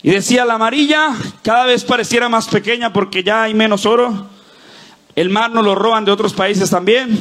Y 0.03 0.11
decía, 0.11 0.45
la 0.45 0.55
amarilla 0.55 1.15
cada 1.43 1.67
vez 1.67 1.85
pareciera 1.85 2.29
más 2.29 2.49
pequeña 2.49 2.93
porque 2.93 3.23
ya 3.23 3.43
hay 3.43 3.55
menos 3.55 3.85
oro. 3.85 4.29
El 5.15 5.29
mar 5.29 5.51
nos 5.51 5.65
lo 5.65 5.75
roban 5.75 6.05
de 6.05 6.13
otros 6.13 6.33
países 6.33 6.71
también. 6.71 7.19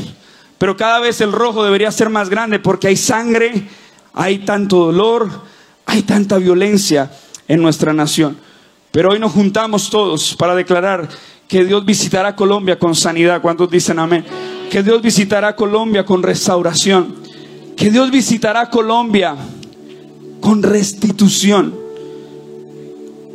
Pero 0.59 0.77
cada 0.77 0.99
vez 0.99 1.21
el 1.21 1.31
rojo 1.31 1.63
debería 1.63 1.91
ser 1.91 2.09
más 2.09 2.29
grande 2.29 2.59
porque 2.59 2.89
hay 2.89 2.97
sangre, 2.97 3.67
hay 4.13 4.39
tanto 4.39 4.85
dolor, 4.85 5.29
hay 5.85 6.03
tanta 6.03 6.37
violencia 6.37 7.11
en 7.47 7.61
nuestra 7.61 7.93
nación. 7.93 8.37
Pero 8.91 9.11
hoy 9.11 9.19
nos 9.19 9.31
juntamos 9.31 9.89
todos 9.89 10.35
para 10.35 10.53
declarar 10.53 11.07
que 11.47 11.63
Dios 11.63 11.85
visitará 11.85 12.35
Colombia 12.35 12.77
con 12.77 12.93
sanidad. 12.93 13.41
¿Cuántos 13.41 13.71
dicen 13.71 13.99
amén? 13.99 14.25
Que 14.69 14.83
Dios 14.83 15.01
visitará 15.01 15.55
Colombia 15.55 16.05
con 16.05 16.21
restauración. 16.21 17.15
Que 17.77 17.89
Dios 17.89 18.11
visitará 18.11 18.69
Colombia 18.69 19.35
con 20.41 20.61
restitución. 20.61 21.73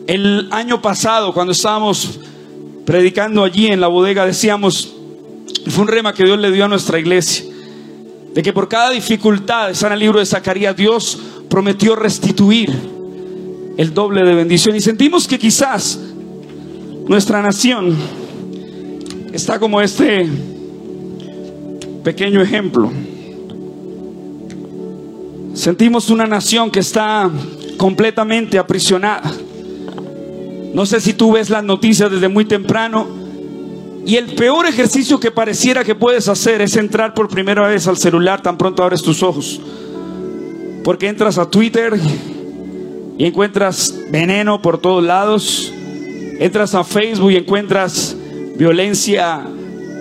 El 0.06 0.48
año 0.52 0.82
pasado, 0.82 1.32
cuando 1.32 1.52
estábamos 1.52 2.20
predicando 2.84 3.42
allí 3.42 3.68
en 3.68 3.80
la 3.80 3.88
bodega, 3.88 4.26
decíamos, 4.26 4.93
fue 5.70 5.82
un 5.82 5.88
rema 5.88 6.12
que 6.12 6.24
Dios 6.24 6.38
le 6.38 6.50
dio 6.50 6.64
a 6.64 6.68
nuestra 6.68 6.98
iglesia, 6.98 7.44
de 8.34 8.42
que 8.42 8.52
por 8.52 8.68
cada 8.68 8.90
dificultad, 8.90 9.70
está 9.70 9.86
en 9.86 9.94
el 9.94 10.00
libro 10.00 10.18
de 10.18 10.26
Zacarías, 10.26 10.76
Dios 10.76 11.18
prometió 11.48 11.94
restituir 11.96 12.70
el 13.76 13.94
doble 13.94 14.24
de 14.24 14.34
bendición. 14.34 14.76
Y 14.76 14.80
sentimos 14.80 15.26
que 15.26 15.38
quizás 15.38 15.98
nuestra 17.06 17.42
nación 17.42 17.96
está 19.32 19.58
como 19.58 19.80
este 19.80 20.28
pequeño 22.02 22.40
ejemplo. 22.40 22.90
Sentimos 25.54 26.10
una 26.10 26.26
nación 26.26 26.70
que 26.70 26.80
está 26.80 27.30
completamente 27.76 28.58
aprisionada. 28.58 29.32
No 30.74 30.84
sé 30.86 31.00
si 31.00 31.14
tú 31.14 31.32
ves 31.32 31.50
las 31.50 31.62
noticias 31.62 32.10
desde 32.10 32.28
muy 32.28 32.44
temprano. 32.44 33.23
Y 34.06 34.16
el 34.16 34.34
peor 34.34 34.66
ejercicio 34.66 35.18
que 35.18 35.30
pareciera 35.30 35.82
que 35.82 35.94
puedes 35.94 36.28
hacer 36.28 36.60
es 36.60 36.76
entrar 36.76 37.14
por 37.14 37.28
primera 37.28 37.66
vez 37.66 37.88
al 37.88 37.96
celular 37.96 38.42
tan 38.42 38.58
pronto 38.58 38.82
abres 38.82 39.02
tus 39.02 39.22
ojos. 39.22 39.60
Porque 40.82 41.08
entras 41.08 41.38
a 41.38 41.48
Twitter 41.48 41.98
y 43.16 43.24
encuentras 43.24 43.94
veneno 44.10 44.60
por 44.60 44.78
todos 44.78 45.02
lados. 45.02 45.72
Entras 46.38 46.74
a 46.74 46.84
Facebook 46.84 47.30
y 47.30 47.36
encuentras 47.36 48.14
violencia 48.56 49.46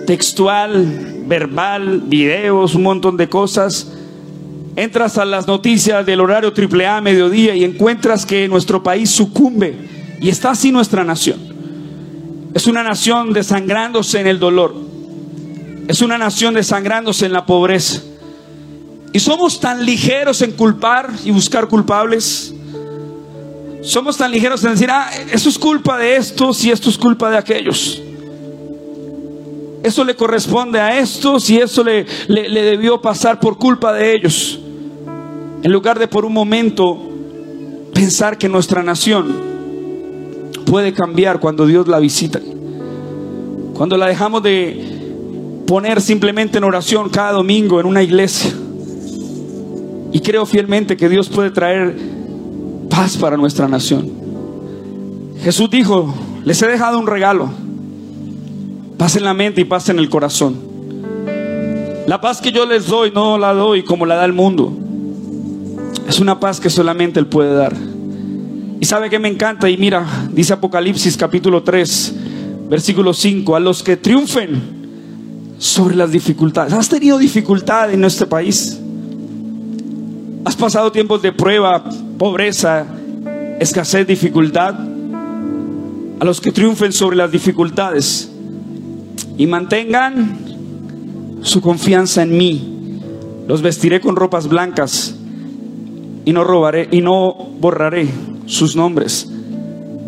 textual, 0.06 1.22
verbal, 1.26 2.02
videos, 2.04 2.74
un 2.74 2.82
montón 2.82 3.16
de 3.16 3.30
cosas. 3.30 3.90
Entras 4.76 5.16
a 5.16 5.24
las 5.24 5.46
noticias 5.46 6.04
del 6.04 6.20
horario 6.20 6.52
AAA 6.52 7.00
mediodía 7.00 7.54
y 7.54 7.64
encuentras 7.64 8.26
que 8.26 8.48
nuestro 8.48 8.82
país 8.82 9.08
sucumbe 9.08 9.74
y 10.20 10.28
está 10.28 10.50
así 10.50 10.70
nuestra 10.72 11.04
nación. 11.04 11.53
Es 12.54 12.68
una 12.68 12.84
nación 12.84 13.32
desangrándose 13.32 14.20
en 14.20 14.28
el 14.28 14.38
dolor. 14.38 14.74
Es 15.88 16.00
una 16.00 16.16
nación 16.16 16.54
desangrándose 16.54 17.26
en 17.26 17.32
la 17.32 17.44
pobreza. 17.44 18.00
Y 19.12 19.18
somos 19.18 19.58
tan 19.58 19.84
ligeros 19.84 20.40
en 20.40 20.52
culpar 20.52 21.10
y 21.24 21.32
buscar 21.32 21.66
culpables. 21.66 22.54
Somos 23.82 24.16
tan 24.16 24.30
ligeros 24.30 24.64
en 24.64 24.70
decir, 24.70 24.88
ah, 24.90 25.10
eso 25.32 25.48
es 25.48 25.58
culpa 25.58 25.98
de 25.98 26.16
estos 26.16 26.64
y 26.64 26.70
esto 26.70 26.90
es 26.90 26.96
culpa 26.96 27.28
de 27.28 27.38
aquellos. 27.38 28.00
Eso 29.82 30.04
le 30.04 30.14
corresponde 30.14 30.80
a 30.80 30.98
estos 30.98 31.50
y 31.50 31.58
eso 31.58 31.84
le, 31.84 32.06
le, 32.28 32.48
le 32.48 32.62
debió 32.62 33.02
pasar 33.02 33.40
por 33.40 33.58
culpa 33.58 33.92
de 33.92 34.14
ellos. 34.14 34.60
En 35.62 35.72
lugar 35.72 35.98
de 35.98 36.08
por 36.08 36.24
un 36.24 36.32
momento 36.32 36.98
pensar 37.92 38.38
que 38.38 38.48
nuestra 38.48 38.82
nación 38.82 39.53
puede 40.64 40.92
cambiar 40.92 41.40
cuando 41.40 41.66
Dios 41.66 41.88
la 41.88 41.98
visita. 41.98 42.40
Cuando 43.74 43.96
la 43.96 44.06
dejamos 44.06 44.42
de 44.42 44.94
poner 45.66 46.00
simplemente 46.00 46.58
en 46.58 46.64
oración 46.64 47.08
cada 47.08 47.32
domingo 47.32 47.80
en 47.80 47.86
una 47.86 48.02
iglesia. 48.02 48.52
Y 50.12 50.20
creo 50.20 50.46
fielmente 50.46 50.96
que 50.96 51.08
Dios 51.08 51.28
puede 51.28 51.50
traer 51.50 51.96
paz 52.88 53.16
para 53.16 53.36
nuestra 53.36 53.66
nación. 53.66 54.10
Jesús 55.42 55.68
dijo, 55.70 56.14
les 56.44 56.62
he 56.62 56.68
dejado 56.68 56.98
un 56.98 57.06
regalo. 57.06 57.50
Paz 58.96 59.16
en 59.16 59.24
la 59.24 59.34
mente 59.34 59.60
y 59.60 59.64
paz 59.64 59.88
en 59.88 59.98
el 59.98 60.08
corazón. 60.08 60.56
La 62.06 62.20
paz 62.20 62.40
que 62.40 62.52
yo 62.52 62.66
les 62.66 62.86
doy 62.86 63.10
no 63.10 63.38
la 63.38 63.54
doy 63.54 63.82
como 63.82 64.06
la 64.06 64.14
da 64.14 64.24
el 64.24 64.32
mundo. 64.32 64.72
Es 66.06 66.20
una 66.20 66.38
paz 66.38 66.60
que 66.60 66.70
solamente 66.70 67.18
Él 67.18 67.26
puede 67.26 67.54
dar. 67.54 67.74
Y 68.80 68.86
sabe 68.86 69.08
que 69.08 69.18
me 69.18 69.28
encanta 69.28 69.70
y 69.70 69.76
mira, 69.76 70.04
dice 70.32 70.52
Apocalipsis 70.52 71.16
capítulo 71.16 71.62
3, 71.62 72.14
versículo 72.68 73.14
5, 73.14 73.56
a 73.56 73.60
los 73.60 73.82
que 73.82 73.96
triunfen 73.96 75.54
sobre 75.58 75.94
las 75.96 76.10
dificultades. 76.10 76.72
¿Has 76.72 76.88
tenido 76.88 77.18
dificultad 77.18 77.92
en 77.92 78.04
este 78.04 78.26
país? 78.26 78.80
¿Has 80.44 80.56
pasado 80.56 80.92
tiempos 80.92 81.22
de 81.22 81.32
prueba, 81.32 81.84
pobreza, 82.18 82.84
escasez, 83.60 84.06
dificultad? 84.06 84.74
A 86.20 86.24
los 86.24 86.40
que 86.40 86.52
triunfen 86.52 86.92
sobre 86.92 87.16
las 87.16 87.30
dificultades 87.30 88.30
y 89.38 89.46
mantengan 89.46 90.38
su 91.42 91.60
confianza 91.60 92.22
en 92.22 92.36
mí. 92.36 93.00
Los 93.46 93.62
vestiré 93.62 94.00
con 94.00 94.16
ropas 94.16 94.48
blancas 94.48 95.14
y 96.24 96.32
no 96.32 96.44
robaré 96.44 96.88
y 96.90 97.00
no 97.00 97.34
borraré 97.60 98.33
sus 98.46 98.76
nombres 98.76 99.28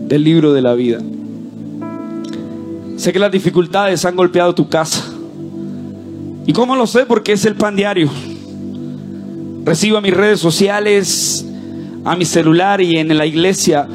del 0.09 0.25
libro 0.25 0.53
de 0.53 0.63
la 0.63 0.75
vida. 0.75 1.01
Sé 2.97 3.13
que 3.13 3.19
las 3.19 3.33
dificultades 3.33 4.05
han 4.05 4.17
golpeado 4.17 4.55
tu 4.55 4.69
casa. 4.69 5.05
¿Y 6.47 6.53
cómo 6.53 6.77
lo 6.77 6.87
sé? 6.87 7.07
Porque 7.07 7.33
es 7.33 7.45
el 7.45 7.57
pan 7.57 7.77
diario. 7.77 8.09
Recibo 9.65 9.99
a 9.99 10.01
mis 10.01 10.15
redes 10.15 10.41
sociales, 10.41 11.45
a 12.05 12.17
mi 12.17 12.25
celular 12.25 12.81
y 12.81 12.97
en 12.97 13.17
la 13.17 13.27
iglesia 13.27 13.89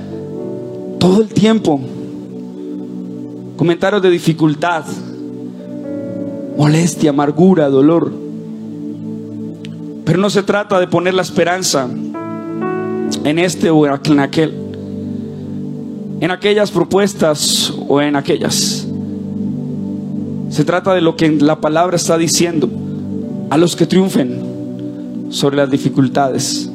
todo 0.99 1.21
el 1.21 1.29
tiempo 1.29 1.81
comentarios 3.61 4.01
de 4.01 4.09
dificultad, 4.09 4.83
molestia, 6.57 7.11
amargura, 7.11 7.69
dolor. 7.69 8.11
Pero 10.03 10.19
no 10.19 10.29
se 10.31 10.43
trata 10.43 10.79
de 10.79 10.87
poner 10.87 11.13
la 11.13 11.21
esperanza 11.21 11.87
en 13.23 13.39
este 13.39 13.69
o 13.69 13.85
en 13.85 14.19
aquel, 14.19 14.53
en 16.19 16.31
aquellas 16.31 16.71
propuestas 16.71 17.73
o 17.87 18.01
en 18.01 18.15
aquellas. 18.15 18.87
Se 20.49 20.65
trata 20.65 20.93
de 20.93 21.01
lo 21.01 21.15
que 21.15 21.29
la 21.31 21.61
palabra 21.61 21.95
está 21.95 22.17
diciendo 22.17 22.69
a 23.49 23.57
los 23.57 23.75
que 23.75 23.85
triunfen 23.85 24.41
sobre 25.29 25.57
las 25.57 25.71
dificultades 25.71 26.69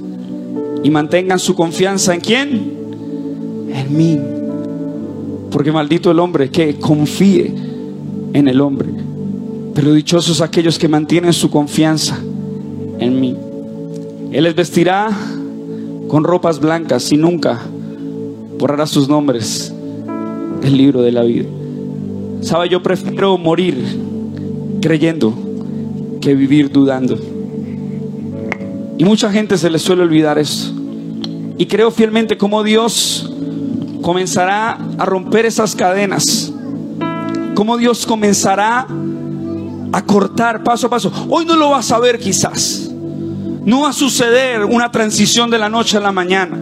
y 0.82 0.90
mantengan 0.90 1.38
su 1.38 1.54
confianza 1.54 2.14
en 2.14 2.20
quién? 2.20 2.72
En 3.72 3.96
mí. 3.96 4.18
Porque 5.50 5.72
maldito 5.72 6.10
el 6.10 6.18
hombre 6.18 6.50
que 6.50 6.76
confíe 6.76 7.54
en 8.32 8.48
el 8.48 8.60
hombre. 8.60 8.88
Pero 9.74 9.92
dichosos 9.92 10.40
aquellos 10.40 10.78
que 10.78 10.88
mantienen 10.88 11.32
su 11.32 11.50
confianza 11.50 12.18
en 12.98 13.20
mí. 13.20 13.36
Él 14.32 14.44
les 14.44 14.54
vestirá 14.54 15.10
con 16.08 16.24
ropas 16.24 16.60
blancas 16.60 17.10
y 17.12 17.16
nunca 17.16 17.60
borrará 18.58 18.86
sus 18.86 19.08
nombres 19.08 19.72
del 20.60 20.76
libro 20.76 21.02
de 21.02 21.12
la 21.12 21.22
vida. 21.22 21.48
Sabe, 22.40 22.68
yo 22.68 22.82
prefiero 22.82 23.36
morir 23.38 23.76
creyendo 24.80 25.32
que 26.20 26.34
vivir 26.34 26.70
dudando. 26.70 27.18
Y 28.98 29.04
mucha 29.04 29.30
gente 29.30 29.58
se 29.58 29.68
le 29.68 29.78
suele 29.78 30.02
olvidar 30.02 30.38
eso. 30.38 30.72
Y 31.58 31.66
creo 31.66 31.90
fielmente 31.90 32.38
como 32.38 32.62
Dios 32.62 33.32
comenzará 34.02 34.78
a 34.98 35.04
romper 35.04 35.46
esas 35.46 35.74
cadenas. 35.74 36.52
Como 37.54 37.76
Dios 37.76 38.06
comenzará 38.06 38.86
a 39.92 40.02
cortar 40.04 40.62
paso 40.62 40.86
a 40.86 40.90
paso. 40.90 41.12
Hoy 41.28 41.44
no 41.44 41.56
lo 41.56 41.70
vas 41.70 41.90
a 41.90 41.98
ver 41.98 42.18
quizás. 42.18 42.85
No 43.66 43.80
va 43.80 43.88
a 43.88 43.92
suceder 43.92 44.64
una 44.64 44.92
transición 44.92 45.50
de 45.50 45.58
la 45.58 45.68
noche 45.68 45.96
a 45.96 46.00
la 46.00 46.12
mañana. 46.12 46.56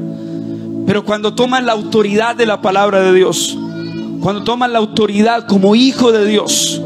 Pero 0.87 1.05
cuando 1.05 1.35
tomas 1.35 1.63
la 1.63 1.73
autoridad 1.73 2.35
de 2.35 2.47
la 2.47 2.63
palabra 2.63 3.03
de 3.03 3.13
Dios, 3.13 3.59
cuando 4.21 4.43
tomas 4.43 4.71
la 4.71 4.79
autoridad 4.79 5.47
como 5.47 5.75
hijo 5.75 6.13
de 6.13 6.25
Dios, 6.27 6.81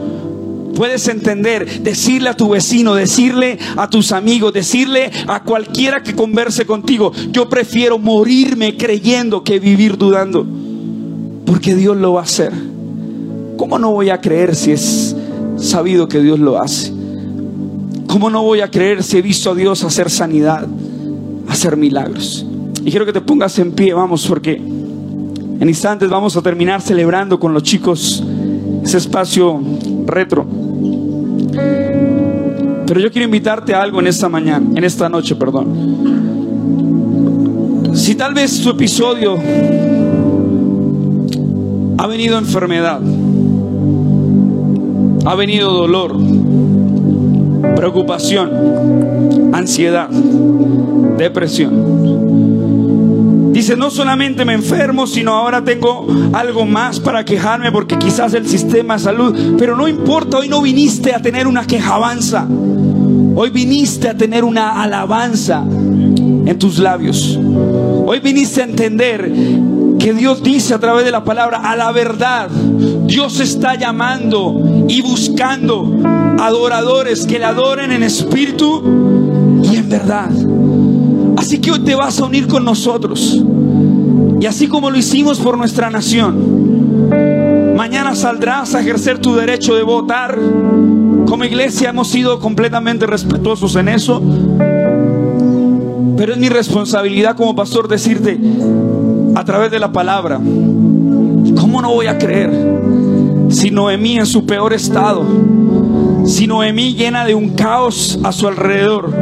puedes 0.74 1.06
entender, 1.06 1.82
decirle 1.82 2.30
a 2.30 2.34
tu 2.34 2.48
vecino, 2.48 2.96
decirle 2.96 3.60
a 3.76 3.88
tus 3.88 4.10
amigos, 4.10 4.52
decirle 4.52 5.08
a 5.28 5.44
cualquiera 5.44 6.02
que 6.02 6.16
converse 6.16 6.66
contigo, 6.66 7.12
yo 7.30 7.48
prefiero 7.48 7.96
morirme 8.00 8.76
creyendo 8.76 9.44
que 9.44 9.60
vivir 9.60 9.96
dudando, 9.96 10.44
porque 11.46 11.76
Dios 11.76 11.96
lo 11.96 12.14
va 12.14 12.22
a 12.22 12.24
hacer. 12.24 12.52
¿Cómo 13.56 13.78
no 13.78 13.92
voy 13.92 14.10
a 14.10 14.20
creer 14.20 14.56
si 14.56 14.72
es 14.72 15.14
sabido 15.58 16.08
que 16.08 16.20
Dios 16.20 16.40
lo 16.40 16.60
hace? 16.60 16.97
¿Cómo 18.08 18.30
no 18.30 18.42
voy 18.42 18.60
a 18.60 18.70
creer 18.70 19.02
si 19.04 19.18
he 19.18 19.22
visto 19.22 19.52
a 19.52 19.54
Dios 19.54 19.84
hacer 19.84 20.10
sanidad, 20.10 20.66
hacer 21.48 21.76
milagros. 21.76 22.46
Y 22.84 22.90
quiero 22.90 23.04
que 23.06 23.12
te 23.12 23.20
pongas 23.20 23.58
en 23.58 23.72
pie, 23.72 23.92
vamos, 23.92 24.26
porque 24.26 24.54
en 24.54 25.68
instantes 25.68 26.08
vamos 26.08 26.36
a 26.36 26.42
terminar 26.42 26.80
celebrando 26.80 27.40
con 27.40 27.52
los 27.52 27.62
chicos 27.62 28.22
ese 28.84 28.98
espacio 28.98 29.60
retro. 30.06 30.46
Pero 32.86 33.00
yo 33.00 33.10
quiero 33.10 33.24
invitarte 33.24 33.74
a 33.74 33.82
algo 33.82 34.00
en 34.00 34.06
esta 34.06 34.28
mañana, 34.28 34.66
en 34.74 34.84
esta 34.84 35.08
noche, 35.08 35.34
perdón. 35.34 35.98
Si 37.94 38.14
tal 38.14 38.34
vez 38.34 38.60
tu 38.62 38.70
episodio 38.70 39.36
ha 41.98 42.06
venido 42.06 42.38
enfermedad, 42.38 43.00
ha 45.24 45.34
venido 45.34 45.72
dolor, 45.72 46.16
preocupación, 47.76 49.50
ansiedad, 49.52 50.08
depresión. 51.16 51.98
Dice, 53.52 53.76
no 53.76 53.90
solamente 53.90 54.44
me 54.44 54.54
enfermo, 54.54 55.06
sino 55.06 55.32
ahora 55.32 55.64
tengo 55.64 56.06
algo 56.32 56.64
más 56.64 57.00
para 57.00 57.24
quejarme 57.24 57.72
porque 57.72 57.98
quizás 57.98 58.34
el 58.34 58.46
sistema 58.46 58.94
de 58.94 59.00
salud, 59.00 59.56
pero 59.58 59.76
no 59.76 59.88
importa, 59.88 60.38
hoy 60.38 60.48
no 60.48 60.62
viniste 60.62 61.12
a 61.14 61.20
tener 61.20 61.46
una 61.48 61.66
quejabanza, 61.66 62.46
hoy 63.34 63.50
viniste 63.50 64.08
a 64.08 64.16
tener 64.16 64.44
una 64.44 64.82
alabanza 64.82 65.64
en 65.66 66.58
tus 66.58 66.78
labios. 66.78 67.38
Hoy 68.06 68.20
viniste 68.20 68.62
a 68.62 68.64
entender 68.64 69.30
que 69.98 70.14
Dios 70.14 70.42
dice 70.42 70.74
a 70.74 70.78
través 70.78 71.04
de 71.04 71.10
la 71.10 71.24
palabra 71.24 71.58
a 71.58 71.76
la 71.76 71.90
verdad. 71.92 72.48
Dios 72.48 73.40
está 73.40 73.74
llamando 73.74 74.84
y 74.88 75.02
buscando 75.02 75.98
adoradores 76.38 77.26
que 77.26 77.38
le 77.38 77.44
adoren 77.44 77.92
en 77.92 78.02
espíritu 78.02 78.82
y 79.62 79.76
en 79.76 79.88
verdad. 79.88 80.30
Así 81.36 81.58
que 81.58 81.72
hoy 81.72 81.80
te 81.80 81.94
vas 81.94 82.20
a 82.20 82.24
unir 82.24 82.46
con 82.46 82.64
nosotros. 82.64 83.42
Y 84.40 84.46
así 84.46 84.68
como 84.68 84.90
lo 84.90 84.96
hicimos 84.96 85.40
por 85.40 85.58
nuestra 85.58 85.90
nación, 85.90 87.74
mañana 87.76 88.14
saldrás 88.14 88.74
a 88.74 88.80
ejercer 88.80 89.18
tu 89.18 89.34
derecho 89.34 89.74
de 89.74 89.82
votar. 89.82 90.38
Como 91.26 91.44
iglesia 91.44 91.90
hemos 91.90 92.08
sido 92.08 92.38
completamente 92.38 93.06
respetuosos 93.06 93.74
en 93.76 93.88
eso. 93.88 94.22
Pero 96.16 96.32
es 96.32 96.38
mi 96.38 96.48
responsabilidad 96.48 97.36
como 97.36 97.54
pastor 97.54 97.88
decirte 97.88 98.38
a 99.38 99.44
través 99.44 99.70
de 99.70 99.78
la 99.78 99.92
palabra, 99.92 100.40
¿cómo 101.60 101.80
no 101.80 101.92
voy 101.94 102.08
a 102.08 102.18
creer 102.18 102.50
si 103.50 103.70
Noemí 103.70 104.16
en 104.16 104.26
su 104.26 104.44
peor 104.44 104.72
estado, 104.72 105.24
si 106.24 106.48
Noemí 106.48 106.94
llena 106.94 107.24
de 107.24 107.36
un 107.36 107.50
caos 107.50 108.18
a 108.24 108.32
su 108.32 108.48
alrededor, 108.48 109.14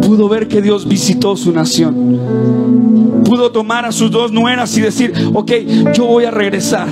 pudo 0.00 0.30
ver 0.30 0.48
que 0.48 0.62
Dios 0.62 0.88
visitó 0.88 1.36
su 1.36 1.52
nación? 1.52 3.22
Pudo 3.26 3.52
tomar 3.52 3.84
a 3.84 3.92
sus 3.92 4.10
dos 4.10 4.32
nueras 4.32 4.74
y 4.78 4.80
decir, 4.80 5.12
ok, 5.34 5.52
yo 5.92 6.06
voy 6.06 6.24
a 6.24 6.30
regresar 6.30 6.88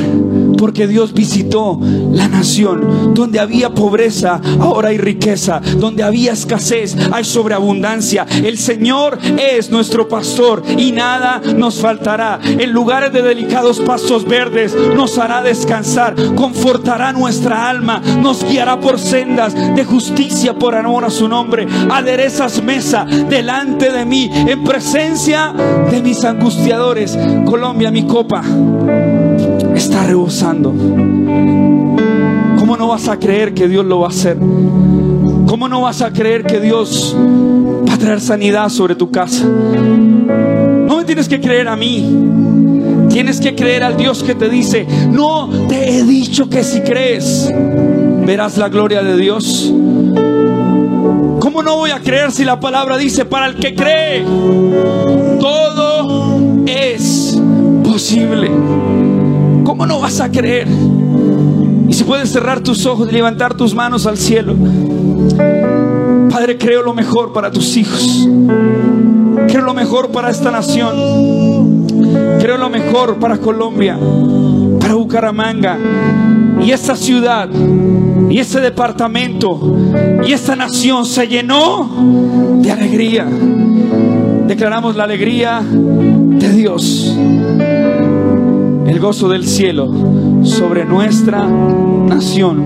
porque 0.57 0.87
Dios 0.87 1.12
visitó 1.12 1.79
la 2.12 2.29
nación. 2.29 3.14
Donde 3.14 3.40
había 3.40 3.71
pobreza, 3.71 4.40
ahora 4.61 4.88
hay 4.90 4.99
riqueza. 4.99 5.61
Donde 5.79 6.03
había 6.03 6.33
escasez, 6.33 6.97
hay 7.12 7.25
sobreabundancia. 7.25 8.27
El 8.45 8.59
Señor 8.59 9.19
es 9.38 9.71
nuestro 9.71 10.09
pastor 10.09 10.62
y 10.77 10.93
nada 10.93 11.40
nos 11.57 11.81
faltará. 11.81 12.40
En 12.43 12.73
lugares 12.73 13.12
de 13.12 13.23
delicados 13.23 13.81
pastos 13.81 14.27
verdes 14.27 14.75
nos 14.75 15.19
hará 15.19 15.43
descansar, 15.43 16.14
confortará 16.35 17.12
nuestra 17.12 17.69
alma, 17.69 18.01
nos 18.21 18.45
guiará 18.45 18.81
por 18.81 18.99
sendas 18.99 19.55
de 19.55 19.85
justicia 19.85 20.55
por 20.55 20.75
amor 20.75 21.05
a 21.05 21.11
su 21.11 21.29
nombre. 21.29 21.67
Aderezas 21.90 22.62
mesa 22.62 23.05
delante 23.05 23.90
de 23.90 24.05
mí 24.05 24.31
en 24.33 24.64
presencia 24.64 25.53
de 25.90 26.03
mis 26.03 26.25
angustiadores. 26.25 27.19
Colombia, 27.45 27.90
mi 27.90 28.07
copa 28.07 28.43
está 29.75 30.05
rebosando. 30.05 30.73
¿Cómo 32.59 32.77
no 32.77 32.89
vas 32.89 33.09
a 33.09 33.19
creer 33.19 33.55
que 33.55 33.69
Dios 33.69 33.85
lo 33.85 34.01
va 34.01 34.07
a 34.07 34.11
hacer? 34.11 34.37
¿Cómo 35.47 35.69
no 35.69 35.83
vas 35.83 36.03
a 36.03 36.13
creer 36.13 36.45
que 36.45 36.61
Dios 36.61 37.15
va 37.17 37.95
a 37.95 37.99
traer 37.99 38.21
sanidad 38.21 38.69
sobre 38.69 38.95
tu 38.95 39.11
casa? 39.11 39.45
No 39.45 40.97
me 40.97 41.05
tienes 41.05 41.29
que 41.29 41.41
creer 41.41 41.69
a 41.69 41.77
mí. 41.77 42.31
Tienes 43.11 43.41
que 43.41 43.55
creer 43.55 43.85
al 43.85 43.97
Dios 43.97 44.25
que 44.25 44.35
te 44.35 44.49
dice, 44.49 44.87
no 45.11 45.49
te 45.69 45.99
he 45.99 46.03
dicho 46.03 46.49
que 46.49 46.65
si 46.65 46.81
crees, 46.81 47.49
verás 48.27 48.57
la 48.57 48.69
gloria 48.69 49.03
de 49.03 49.17
Dios. 49.17 49.73
¿Cómo 51.39 51.63
no 51.63 51.77
voy 51.77 51.91
a 51.91 52.01
creer 52.01 52.33
si 52.33 52.45
la 52.45 52.59
palabra 52.59 52.97
dice, 52.97 53.25
para 53.25 53.47
el 53.47 53.55
que 53.55 53.75
cree, 53.75 54.25
todo 55.39 56.39
es 56.67 57.41
posible? 57.85 58.51
¿Cómo 59.75 59.87
no 59.87 59.99
vas 59.99 60.21
a 60.21 60.31
creer? 60.31 60.69
Y 61.89 61.93
si 61.93 62.05
puedes 62.05 62.31
cerrar 62.31 62.61
tus 62.61 62.87
ojos 62.87 63.09
y 63.11 63.13
levantar 63.13 63.55
tus 63.55 63.75
manos 63.75 64.07
al 64.07 64.17
cielo. 64.17 64.55
Padre, 66.31 66.57
creo 66.59 66.85
lo 66.85 66.95
mejor 66.95 67.33
para 67.33 67.51
tus 67.51 67.77
hijos. 67.77 68.29
Creo 69.49 69.63
lo 69.63 69.75
mejor 69.75 70.13
para 70.13 70.31
esta 70.31 70.53
nación. 70.53 71.89
Creo 72.39 72.57
lo 72.57 72.71
mejor 72.71 73.17
para 73.17 73.39
Colombia, 73.39 73.99
para 74.79 74.95
Bucaramanga 74.95 75.77
y 76.65 76.71
esta 76.71 76.95
ciudad 76.95 77.49
y 78.31 78.39
este 78.39 78.61
departamento 78.61 79.77
y 80.25 80.33
esta 80.33 80.55
nación 80.55 81.05
se 81.05 81.27
llenó 81.27 82.61
de 82.61 82.71
alegría. 82.71 83.27
Declaramos 84.47 84.95
la 84.95 85.03
alegría 85.03 85.61
de 85.69 86.49
Dios 86.53 87.13
el 88.87 89.01
gozo 89.01 89.29
del 89.29 89.47
cielo 89.47 89.90
sobre 90.42 90.85
nuestra 90.85 91.47
nación. 91.47 92.62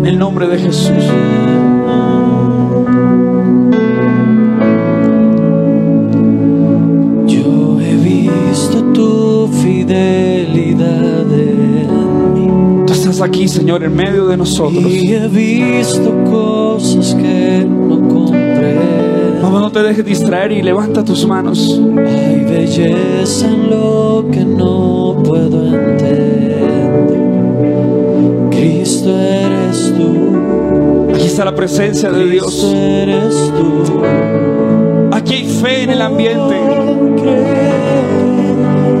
En 0.00 0.06
el 0.06 0.18
nombre 0.18 0.46
de 0.48 0.58
Jesús. 0.58 1.04
Yo 7.26 7.80
he 7.80 7.96
visto 7.96 8.82
tu 8.92 9.48
fidelidad 9.62 11.32
en 11.32 12.34
mí. 12.34 12.84
Tú 12.86 12.92
estás 12.92 13.20
aquí, 13.20 13.48
Señor, 13.48 13.84
en 13.84 13.94
medio 13.94 14.26
de 14.26 14.36
nosotros. 14.36 14.84
Y 14.86 15.12
he 15.12 15.28
visto 15.28 16.12
cosas 16.24 17.14
que 17.14 17.66
no 17.68 18.08
comprendo. 18.08 18.99
Vamos, 19.50 19.62
no 19.62 19.72
te 19.72 19.82
dejes 19.82 20.04
distraer 20.04 20.52
y 20.52 20.62
levanta 20.62 21.04
tus 21.04 21.26
manos. 21.26 21.58
Hay 22.06 22.44
belleza 22.44 23.48
en 23.48 23.68
lo 23.68 24.24
que 24.30 24.44
no 24.44 25.20
puedo 25.24 25.66
entender. 25.66 26.54
Cristo 28.52 29.10
eres 29.18 29.92
tú. 29.96 31.10
Aquí 31.12 31.26
está 31.26 31.44
la 31.44 31.54
presencia 31.56 32.12
de 32.12 32.26
Cristo 32.28 32.30
Dios. 32.30 32.72
eres 32.72 33.52
tú. 33.58 34.02
Aquí 35.10 35.34
hay 35.34 35.48
fe 35.48 35.82
en 35.82 35.90
el 35.90 36.02
ambiente. 36.02 36.56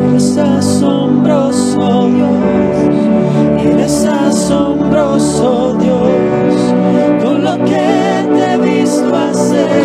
Eres 0.08 0.36
asombroso 0.36 2.08
Dios, 2.08 3.72
eres 3.72 4.04
asombroso 4.04 5.76
Dios, 5.80 6.08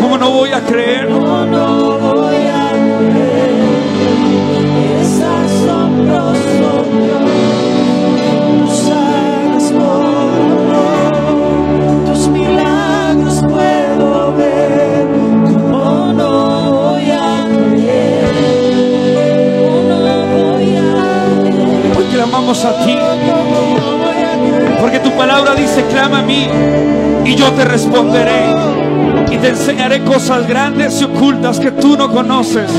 ¿Cómo 0.01 0.17
no 0.17 0.31
voy 0.31 0.51
a 0.51 0.61
creer? 0.61 1.09
No, 1.09 1.45
no 1.45 1.97
voy 1.99 2.35
a 2.35 2.71
creer. 2.97 3.53
Eres 4.91 5.21
asombroso 5.21 6.85
tus 8.65 8.89
hagas 8.89 9.71
por 9.71 10.31
tus 12.05 12.27
milagros 12.29 13.35
puedo 13.47 14.35
ver. 14.35 15.07
¿Cómo 15.71 16.13
no 16.13 16.71
voy 16.71 17.11
a 17.11 17.47
creer? 17.47 18.25
¿Cómo 19.59 19.79
no 19.89 20.05
voy 20.53 20.75
a 20.77 20.79
creer? 21.41 21.97
Hoy 21.97 22.05
clamamos 22.13 22.65
a 22.65 22.85
ti. 22.85 22.95
¿Cómo? 22.97 23.75
Porque 24.81 24.99
tu 24.99 25.11
palabra 25.11 25.55
dice, 25.55 25.83
clama 25.85 26.19
a 26.19 26.21
mí 26.21 26.47
y 27.25 27.35
yo 27.35 27.51
te 27.53 27.65
responderé. 27.65 28.54
Y 29.31 29.37
te 29.37 29.49
enseñaré 29.49 30.03
cosas 30.03 30.47
grandes 30.47 31.01
y 31.01 31.05
ocultas 31.05 31.59
que 31.59 31.71
tú 31.71 31.97
no 31.97 32.11
conoces. 32.11 32.69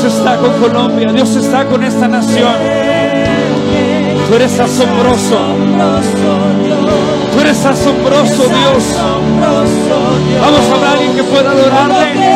Dios 0.00 0.14
está 0.14 0.36
con 0.36 0.52
Colombia. 0.60 1.12
Dios 1.12 1.34
está 1.34 1.64
con 1.64 1.82
esta 1.82 2.06
nación. 2.06 2.54
Tú 4.28 4.34
eres 4.36 4.60
asombroso. 4.60 5.40
Tú 7.32 7.40
eres 7.40 7.64
asombroso, 7.64 8.44
Dios. 8.44 8.94
Vamos 10.40 10.60
a 10.70 10.74
hablar 10.74 10.92
alguien 10.92 11.16
que 11.16 11.24
pueda 11.24 11.50
adorarle. 11.50 12.28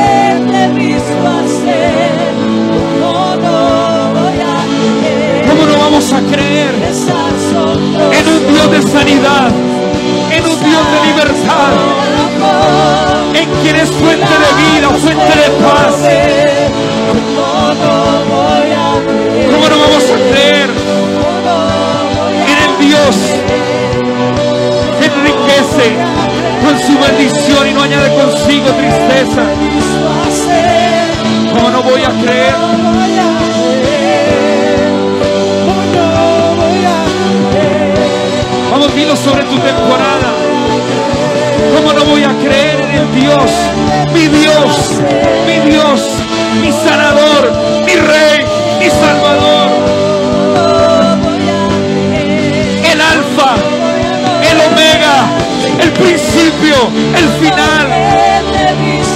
El 56.89 57.29
final. 57.41 57.87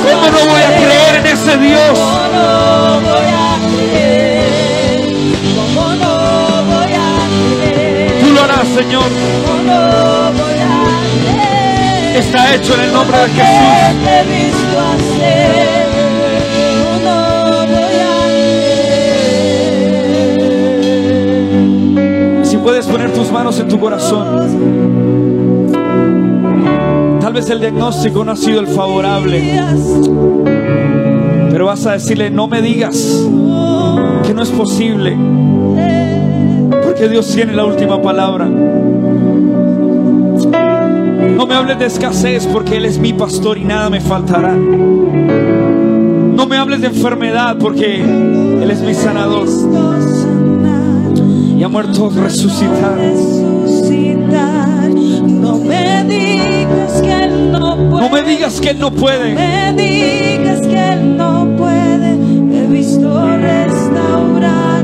¿Cómo 0.03 0.27
no 0.31 0.39
voy 0.53 0.63
a 0.63 0.77
creer 0.77 1.17
en 1.21 1.27
ese 1.27 1.57
Dios? 1.59 1.99
Tú 8.21 8.27
lo 8.33 8.43
harás, 8.43 8.69
Señor. 8.69 9.11
Está 12.17 12.55
hecho 12.55 12.75
en 12.75 12.81
el 12.81 12.93
nombre 12.93 13.19
de 13.19 13.29
Jesús. 13.29 14.47
Puedes 22.67 22.87
poner 22.89 23.13
tus 23.13 23.31
manos 23.31 23.61
en 23.61 23.69
tu 23.69 23.79
corazón. 23.79 25.36
Vez 27.37 27.51
el 27.51 27.61
diagnóstico 27.61 28.25
no 28.25 28.33
ha 28.33 28.37
sido 28.37 28.61
el 28.61 28.67
favorable. 28.67 29.61
Pero 31.51 31.67
vas 31.67 31.85
a 31.85 31.93
decirle, 31.93 32.31
no 32.31 32.49
me 32.49 32.63
digas 32.63 32.97
que 34.27 34.33
no 34.33 34.43
es 34.43 34.49
posible. 34.49 35.15
Porque 36.83 37.11
Dios 37.11 37.31
tiene 37.35 37.53
la 37.53 37.67
última 37.67 38.01
palabra. 38.01 38.47
No 38.47 38.57
me 41.47 41.55
hables 41.55 41.79
de 41.79 41.85
escasez 41.85 42.47
porque 42.47 42.79
Él 42.79 42.87
es 42.87 42.99
mi 42.99 43.13
pastor 43.13 43.59
y 43.59 43.65
nada 43.65 43.91
me 43.91 44.01
faltará. 44.01 44.55
No 44.55 46.47
me 46.47 46.57
hables 46.57 46.81
de 46.81 46.87
enfermedad 46.87 47.59
porque 47.61 48.01
Él 48.01 48.71
es 48.71 48.81
mi 48.81 48.95
sanador. 48.95 49.47
Y 51.55 51.63
ha 51.63 51.69
muerto 51.69 52.09
resucitar. 52.09 52.97
No 55.27 55.59
me 55.59 56.05
digas 56.05 56.36
no 57.77 58.09
me 58.09 58.23
digas 58.23 58.61
que 58.61 58.71
Él 58.71 58.79
no 58.79 58.91
puede. 58.91 59.35
me 59.35 59.73
digas 59.75 60.61
que 60.61 60.93
Él 60.93 61.17
no 61.17 61.49
puede. 61.57 62.13
He 62.13 62.67
visto 62.69 63.27
restaurar 63.39 64.76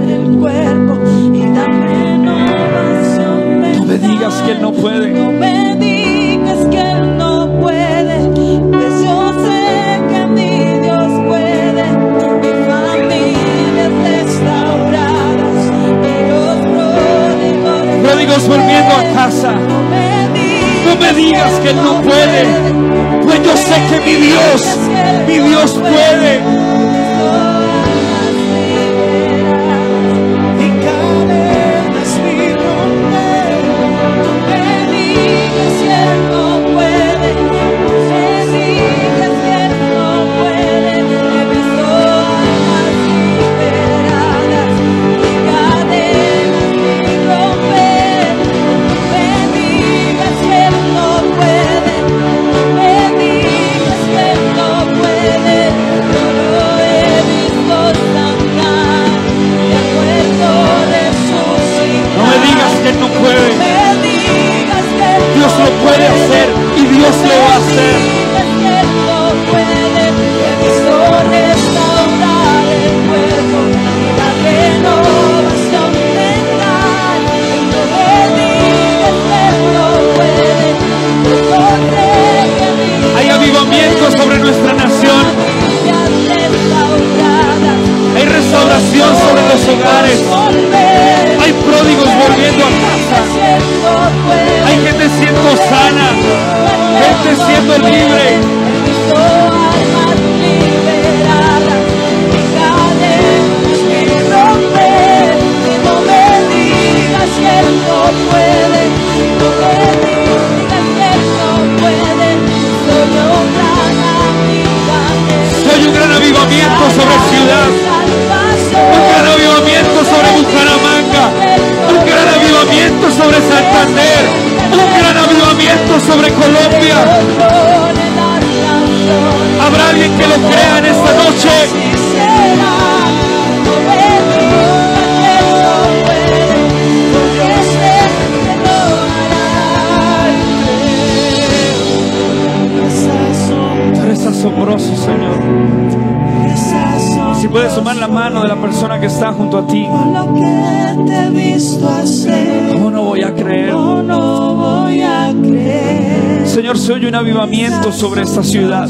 persona 148.63 148.99
que 149.01 149.07
está 149.07 149.33
junto 149.33 149.59
a 149.59 149.67
ti, 149.67 149.85
Lo 150.15 150.35
que 150.35 151.05
te 151.07 151.19
he 151.19 151.31
visto 151.31 151.89
hacer, 151.89 152.73
¿cómo 152.73 152.91
no 152.91 153.03
voy 153.05 153.23
a 153.23 153.35
creer? 153.35 153.73
no, 153.73 154.03
no 154.03 154.55
voy 154.55 155.03
a 155.03 155.33
creer. 155.39 156.47
Señor, 156.47 156.79
se 156.79 156.93
oye 156.93 157.09
un 157.09 157.15
avivamiento 157.15 157.93
sobre 157.93 158.23
esta 158.23 158.43
ciudad. 158.43 158.89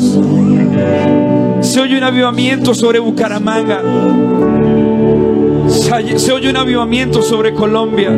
Se 1.61 1.81
oye 1.81 1.97
un 1.97 2.05
avivamiento 2.05 2.75
sobre 2.75 2.99
Bucaramanga. 2.99 3.81
se, 5.69 6.19
se 6.19 6.33
oye 6.33 6.51
un 6.51 6.57
avivamiento 6.57 7.23
sobre 7.23 7.53
Colombia. 7.55 8.11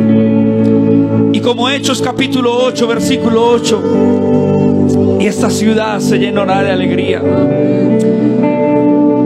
Y 1.31 1.39
como 1.41 1.69
Hechos 1.69 2.01
capítulo 2.01 2.55
8, 2.65 2.87
versículo 2.87 3.47
8, 3.49 5.17
y 5.19 5.25
esta 5.27 5.49
ciudad 5.49 5.99
se 5.99 6.17
llenará 6.17 6.63
de 6.63 6.71
alegría. 6.71 7.21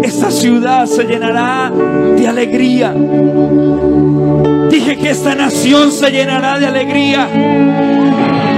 Esta 0.09 0.31
ciudad 0.31 0.87
se 0.87 1.03
llenará 1.03 1.71
de 1.71 2.27
alegría. 2.27 2.91
Dije 4.71 4.97
que 4.97 5.11
esta 5.11 5.35
nación 5.35 5.91
se 5.91 6.09
llenará 6.09 6.57
de 6.57 6.65
alegría. 6.65 7.27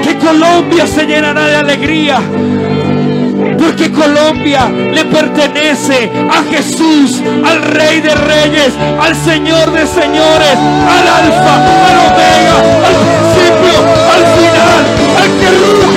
Que 0.01 0.15
Colombia 0.15 0.87
se 0.87 1.05
llenará 1.05 1.47
de 1.47 1.55
alegría. 1.57 2.21
Porque 3.59 3.91
Colombia 3.91 4.69
le 4.69 5.03
pertenece 5.03 6.09
a 6.31 6.41
Jesús, 6.49 7.21
al 7.43 7.61
Rey 7.63 7.99
de 7.99 8.15
Reyes, 8.15 8.71
al 9.01 9.13
Señor 9.13 9.73
de 9.73 9.85
Señores, 9.85 10.55
al 10.55 11.05
Alfa, 11.05 11.55
al 11.89 11.97
Omega, 12.07 12.57
al 12.87 12.95
principio, 13.03 13.77
al 14.15 14.23
final, 14.39 14.81
al 15.19 15.27
que 15.37 15.90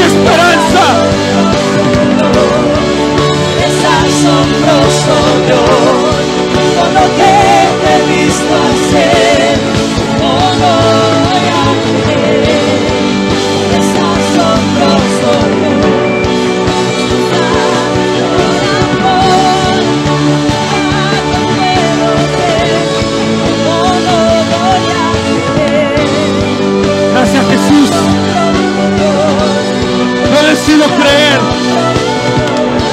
decido 30.55 30.85
creer. 30.97 31.41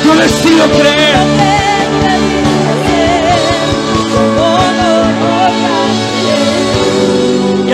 Yo 0.04 0.15
decido 0.15 0.67
creer. 0.72 1.40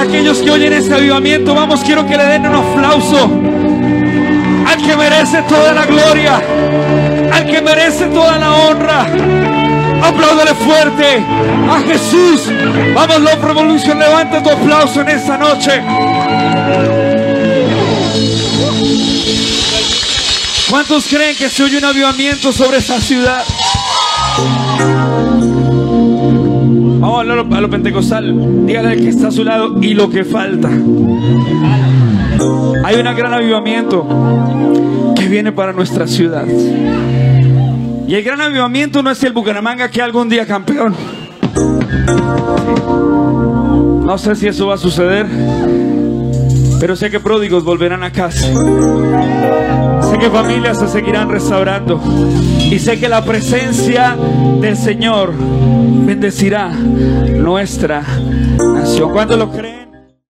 Aquellos 0.08 0.40
que 0.40 0.52
oyen 0.52 0.74
este 0.74 0.94
avivamiento, 0.94 1.54
vamos, 1.54 1.82
quiero 1.82 2.06
que 2.08 2.18
le 2.18 2.26
den 2.26 2.46
un 2.46 2.56
aplauso 2.56 3.30
al 4.68 4.78
que 4.78 4.96
merece 4.96 5.42
toda 5.44 5.74
la 5.74 5.86
gloria, 5.86 6.42
al 7.34 7.46
que 7.46 7.62
merece 7.62 8.06
toda 8.08 8.38
la 8.38 8.54
honra. 8.54 9.08
Apláudale 10.02 10.54
fuerte 10.56 11.26
a 11.70 11.80
Jesús. 11.82 12.50
Vamos, 12.94 13.20
Love 13.20 13.44
Revolution, 13.44 14.00
levanta 14.00 14.42
tu 14.42 14.50
aplauso 14.50 15.02
en 15.02 15.10
esta 15.10 15.38
noche. 15.38 15.82
¿Cuántos 20.70 21.06
creen 21.06 21.36
que 21.36 21.50
se 21.50 21.64
oye 21.64 21.78
un 21.78 21.86
avivamiento 21.86 22.54
sobre 22.54 22.78
esa 22.78 23.02
ciudad? 23.02 23.44
A 27.20 27.24
lo 27.24 27.70
pentecostal. 27.70 28.66
Dígale 28.68 28.90
al 28.90 28.98
que 28.98 29.10
está 29.10 29.30
a 29.30 29.32
su 29.32 29.44
lado 29.44 29.82
y 29.82 29.94
lo 29.96 30.10
que 30.10 30.24
falta. 30.24 30.70
Hay 32.86 32.96
un 32.96 33.16
gran 33.16 33.34
avivamiento 33.34 35.14
que 35.16 35.28
viene 35.28 35.52
para 35.52 35.74
nuestra 35.74 36.06
ciudad. 36.06 36.46
Y 38.08 38.14
el 38.16 38.24
gran 38.24 38.40
avivamiento 38.40 39.02
no 39.02 39.10
es 39.10 39.24
el 39.24 39.34
Bucaramanga 39.34 39.90
que 39.90 40.02
algún 40.02 40.30
día 40.30 40.46
campeón. 40.46 40.96
No 44.06 44.18
sé 44.18 44.36
si 44.36 44.48
eso 44.48 44.68
va 44.68 44.76
a 44.76 44.78
suceder, 44.78 45.26
pero 46.80 46.96
sé 46.96 47.10
que 47.10 47.20
pródigos 47.20 47.64
volverán 47.64 48.04
a 48.04 48.12
casa. 48.12 48.48
Sé 50.10 50.18
que 50.20 50.30
familias 50.30 50.80
se 50.80 50.88
seguirán 50.88 51.30
restaurando. 51.30 52.02
Y 52.70 52.80
sé 52.80 53.00
que 53.00 53.10
la 53.10 53.24
presencia 53.24 54.16
del 54.62 54.78
Señor 54.78 55.34
bendecirá 56.06 56.70
nuestra 56.70 58.02
nación. 58.58 59.12
¿Cuántos 59.12 59.38
lo 59.38 59.52
creen? 59.52 59.77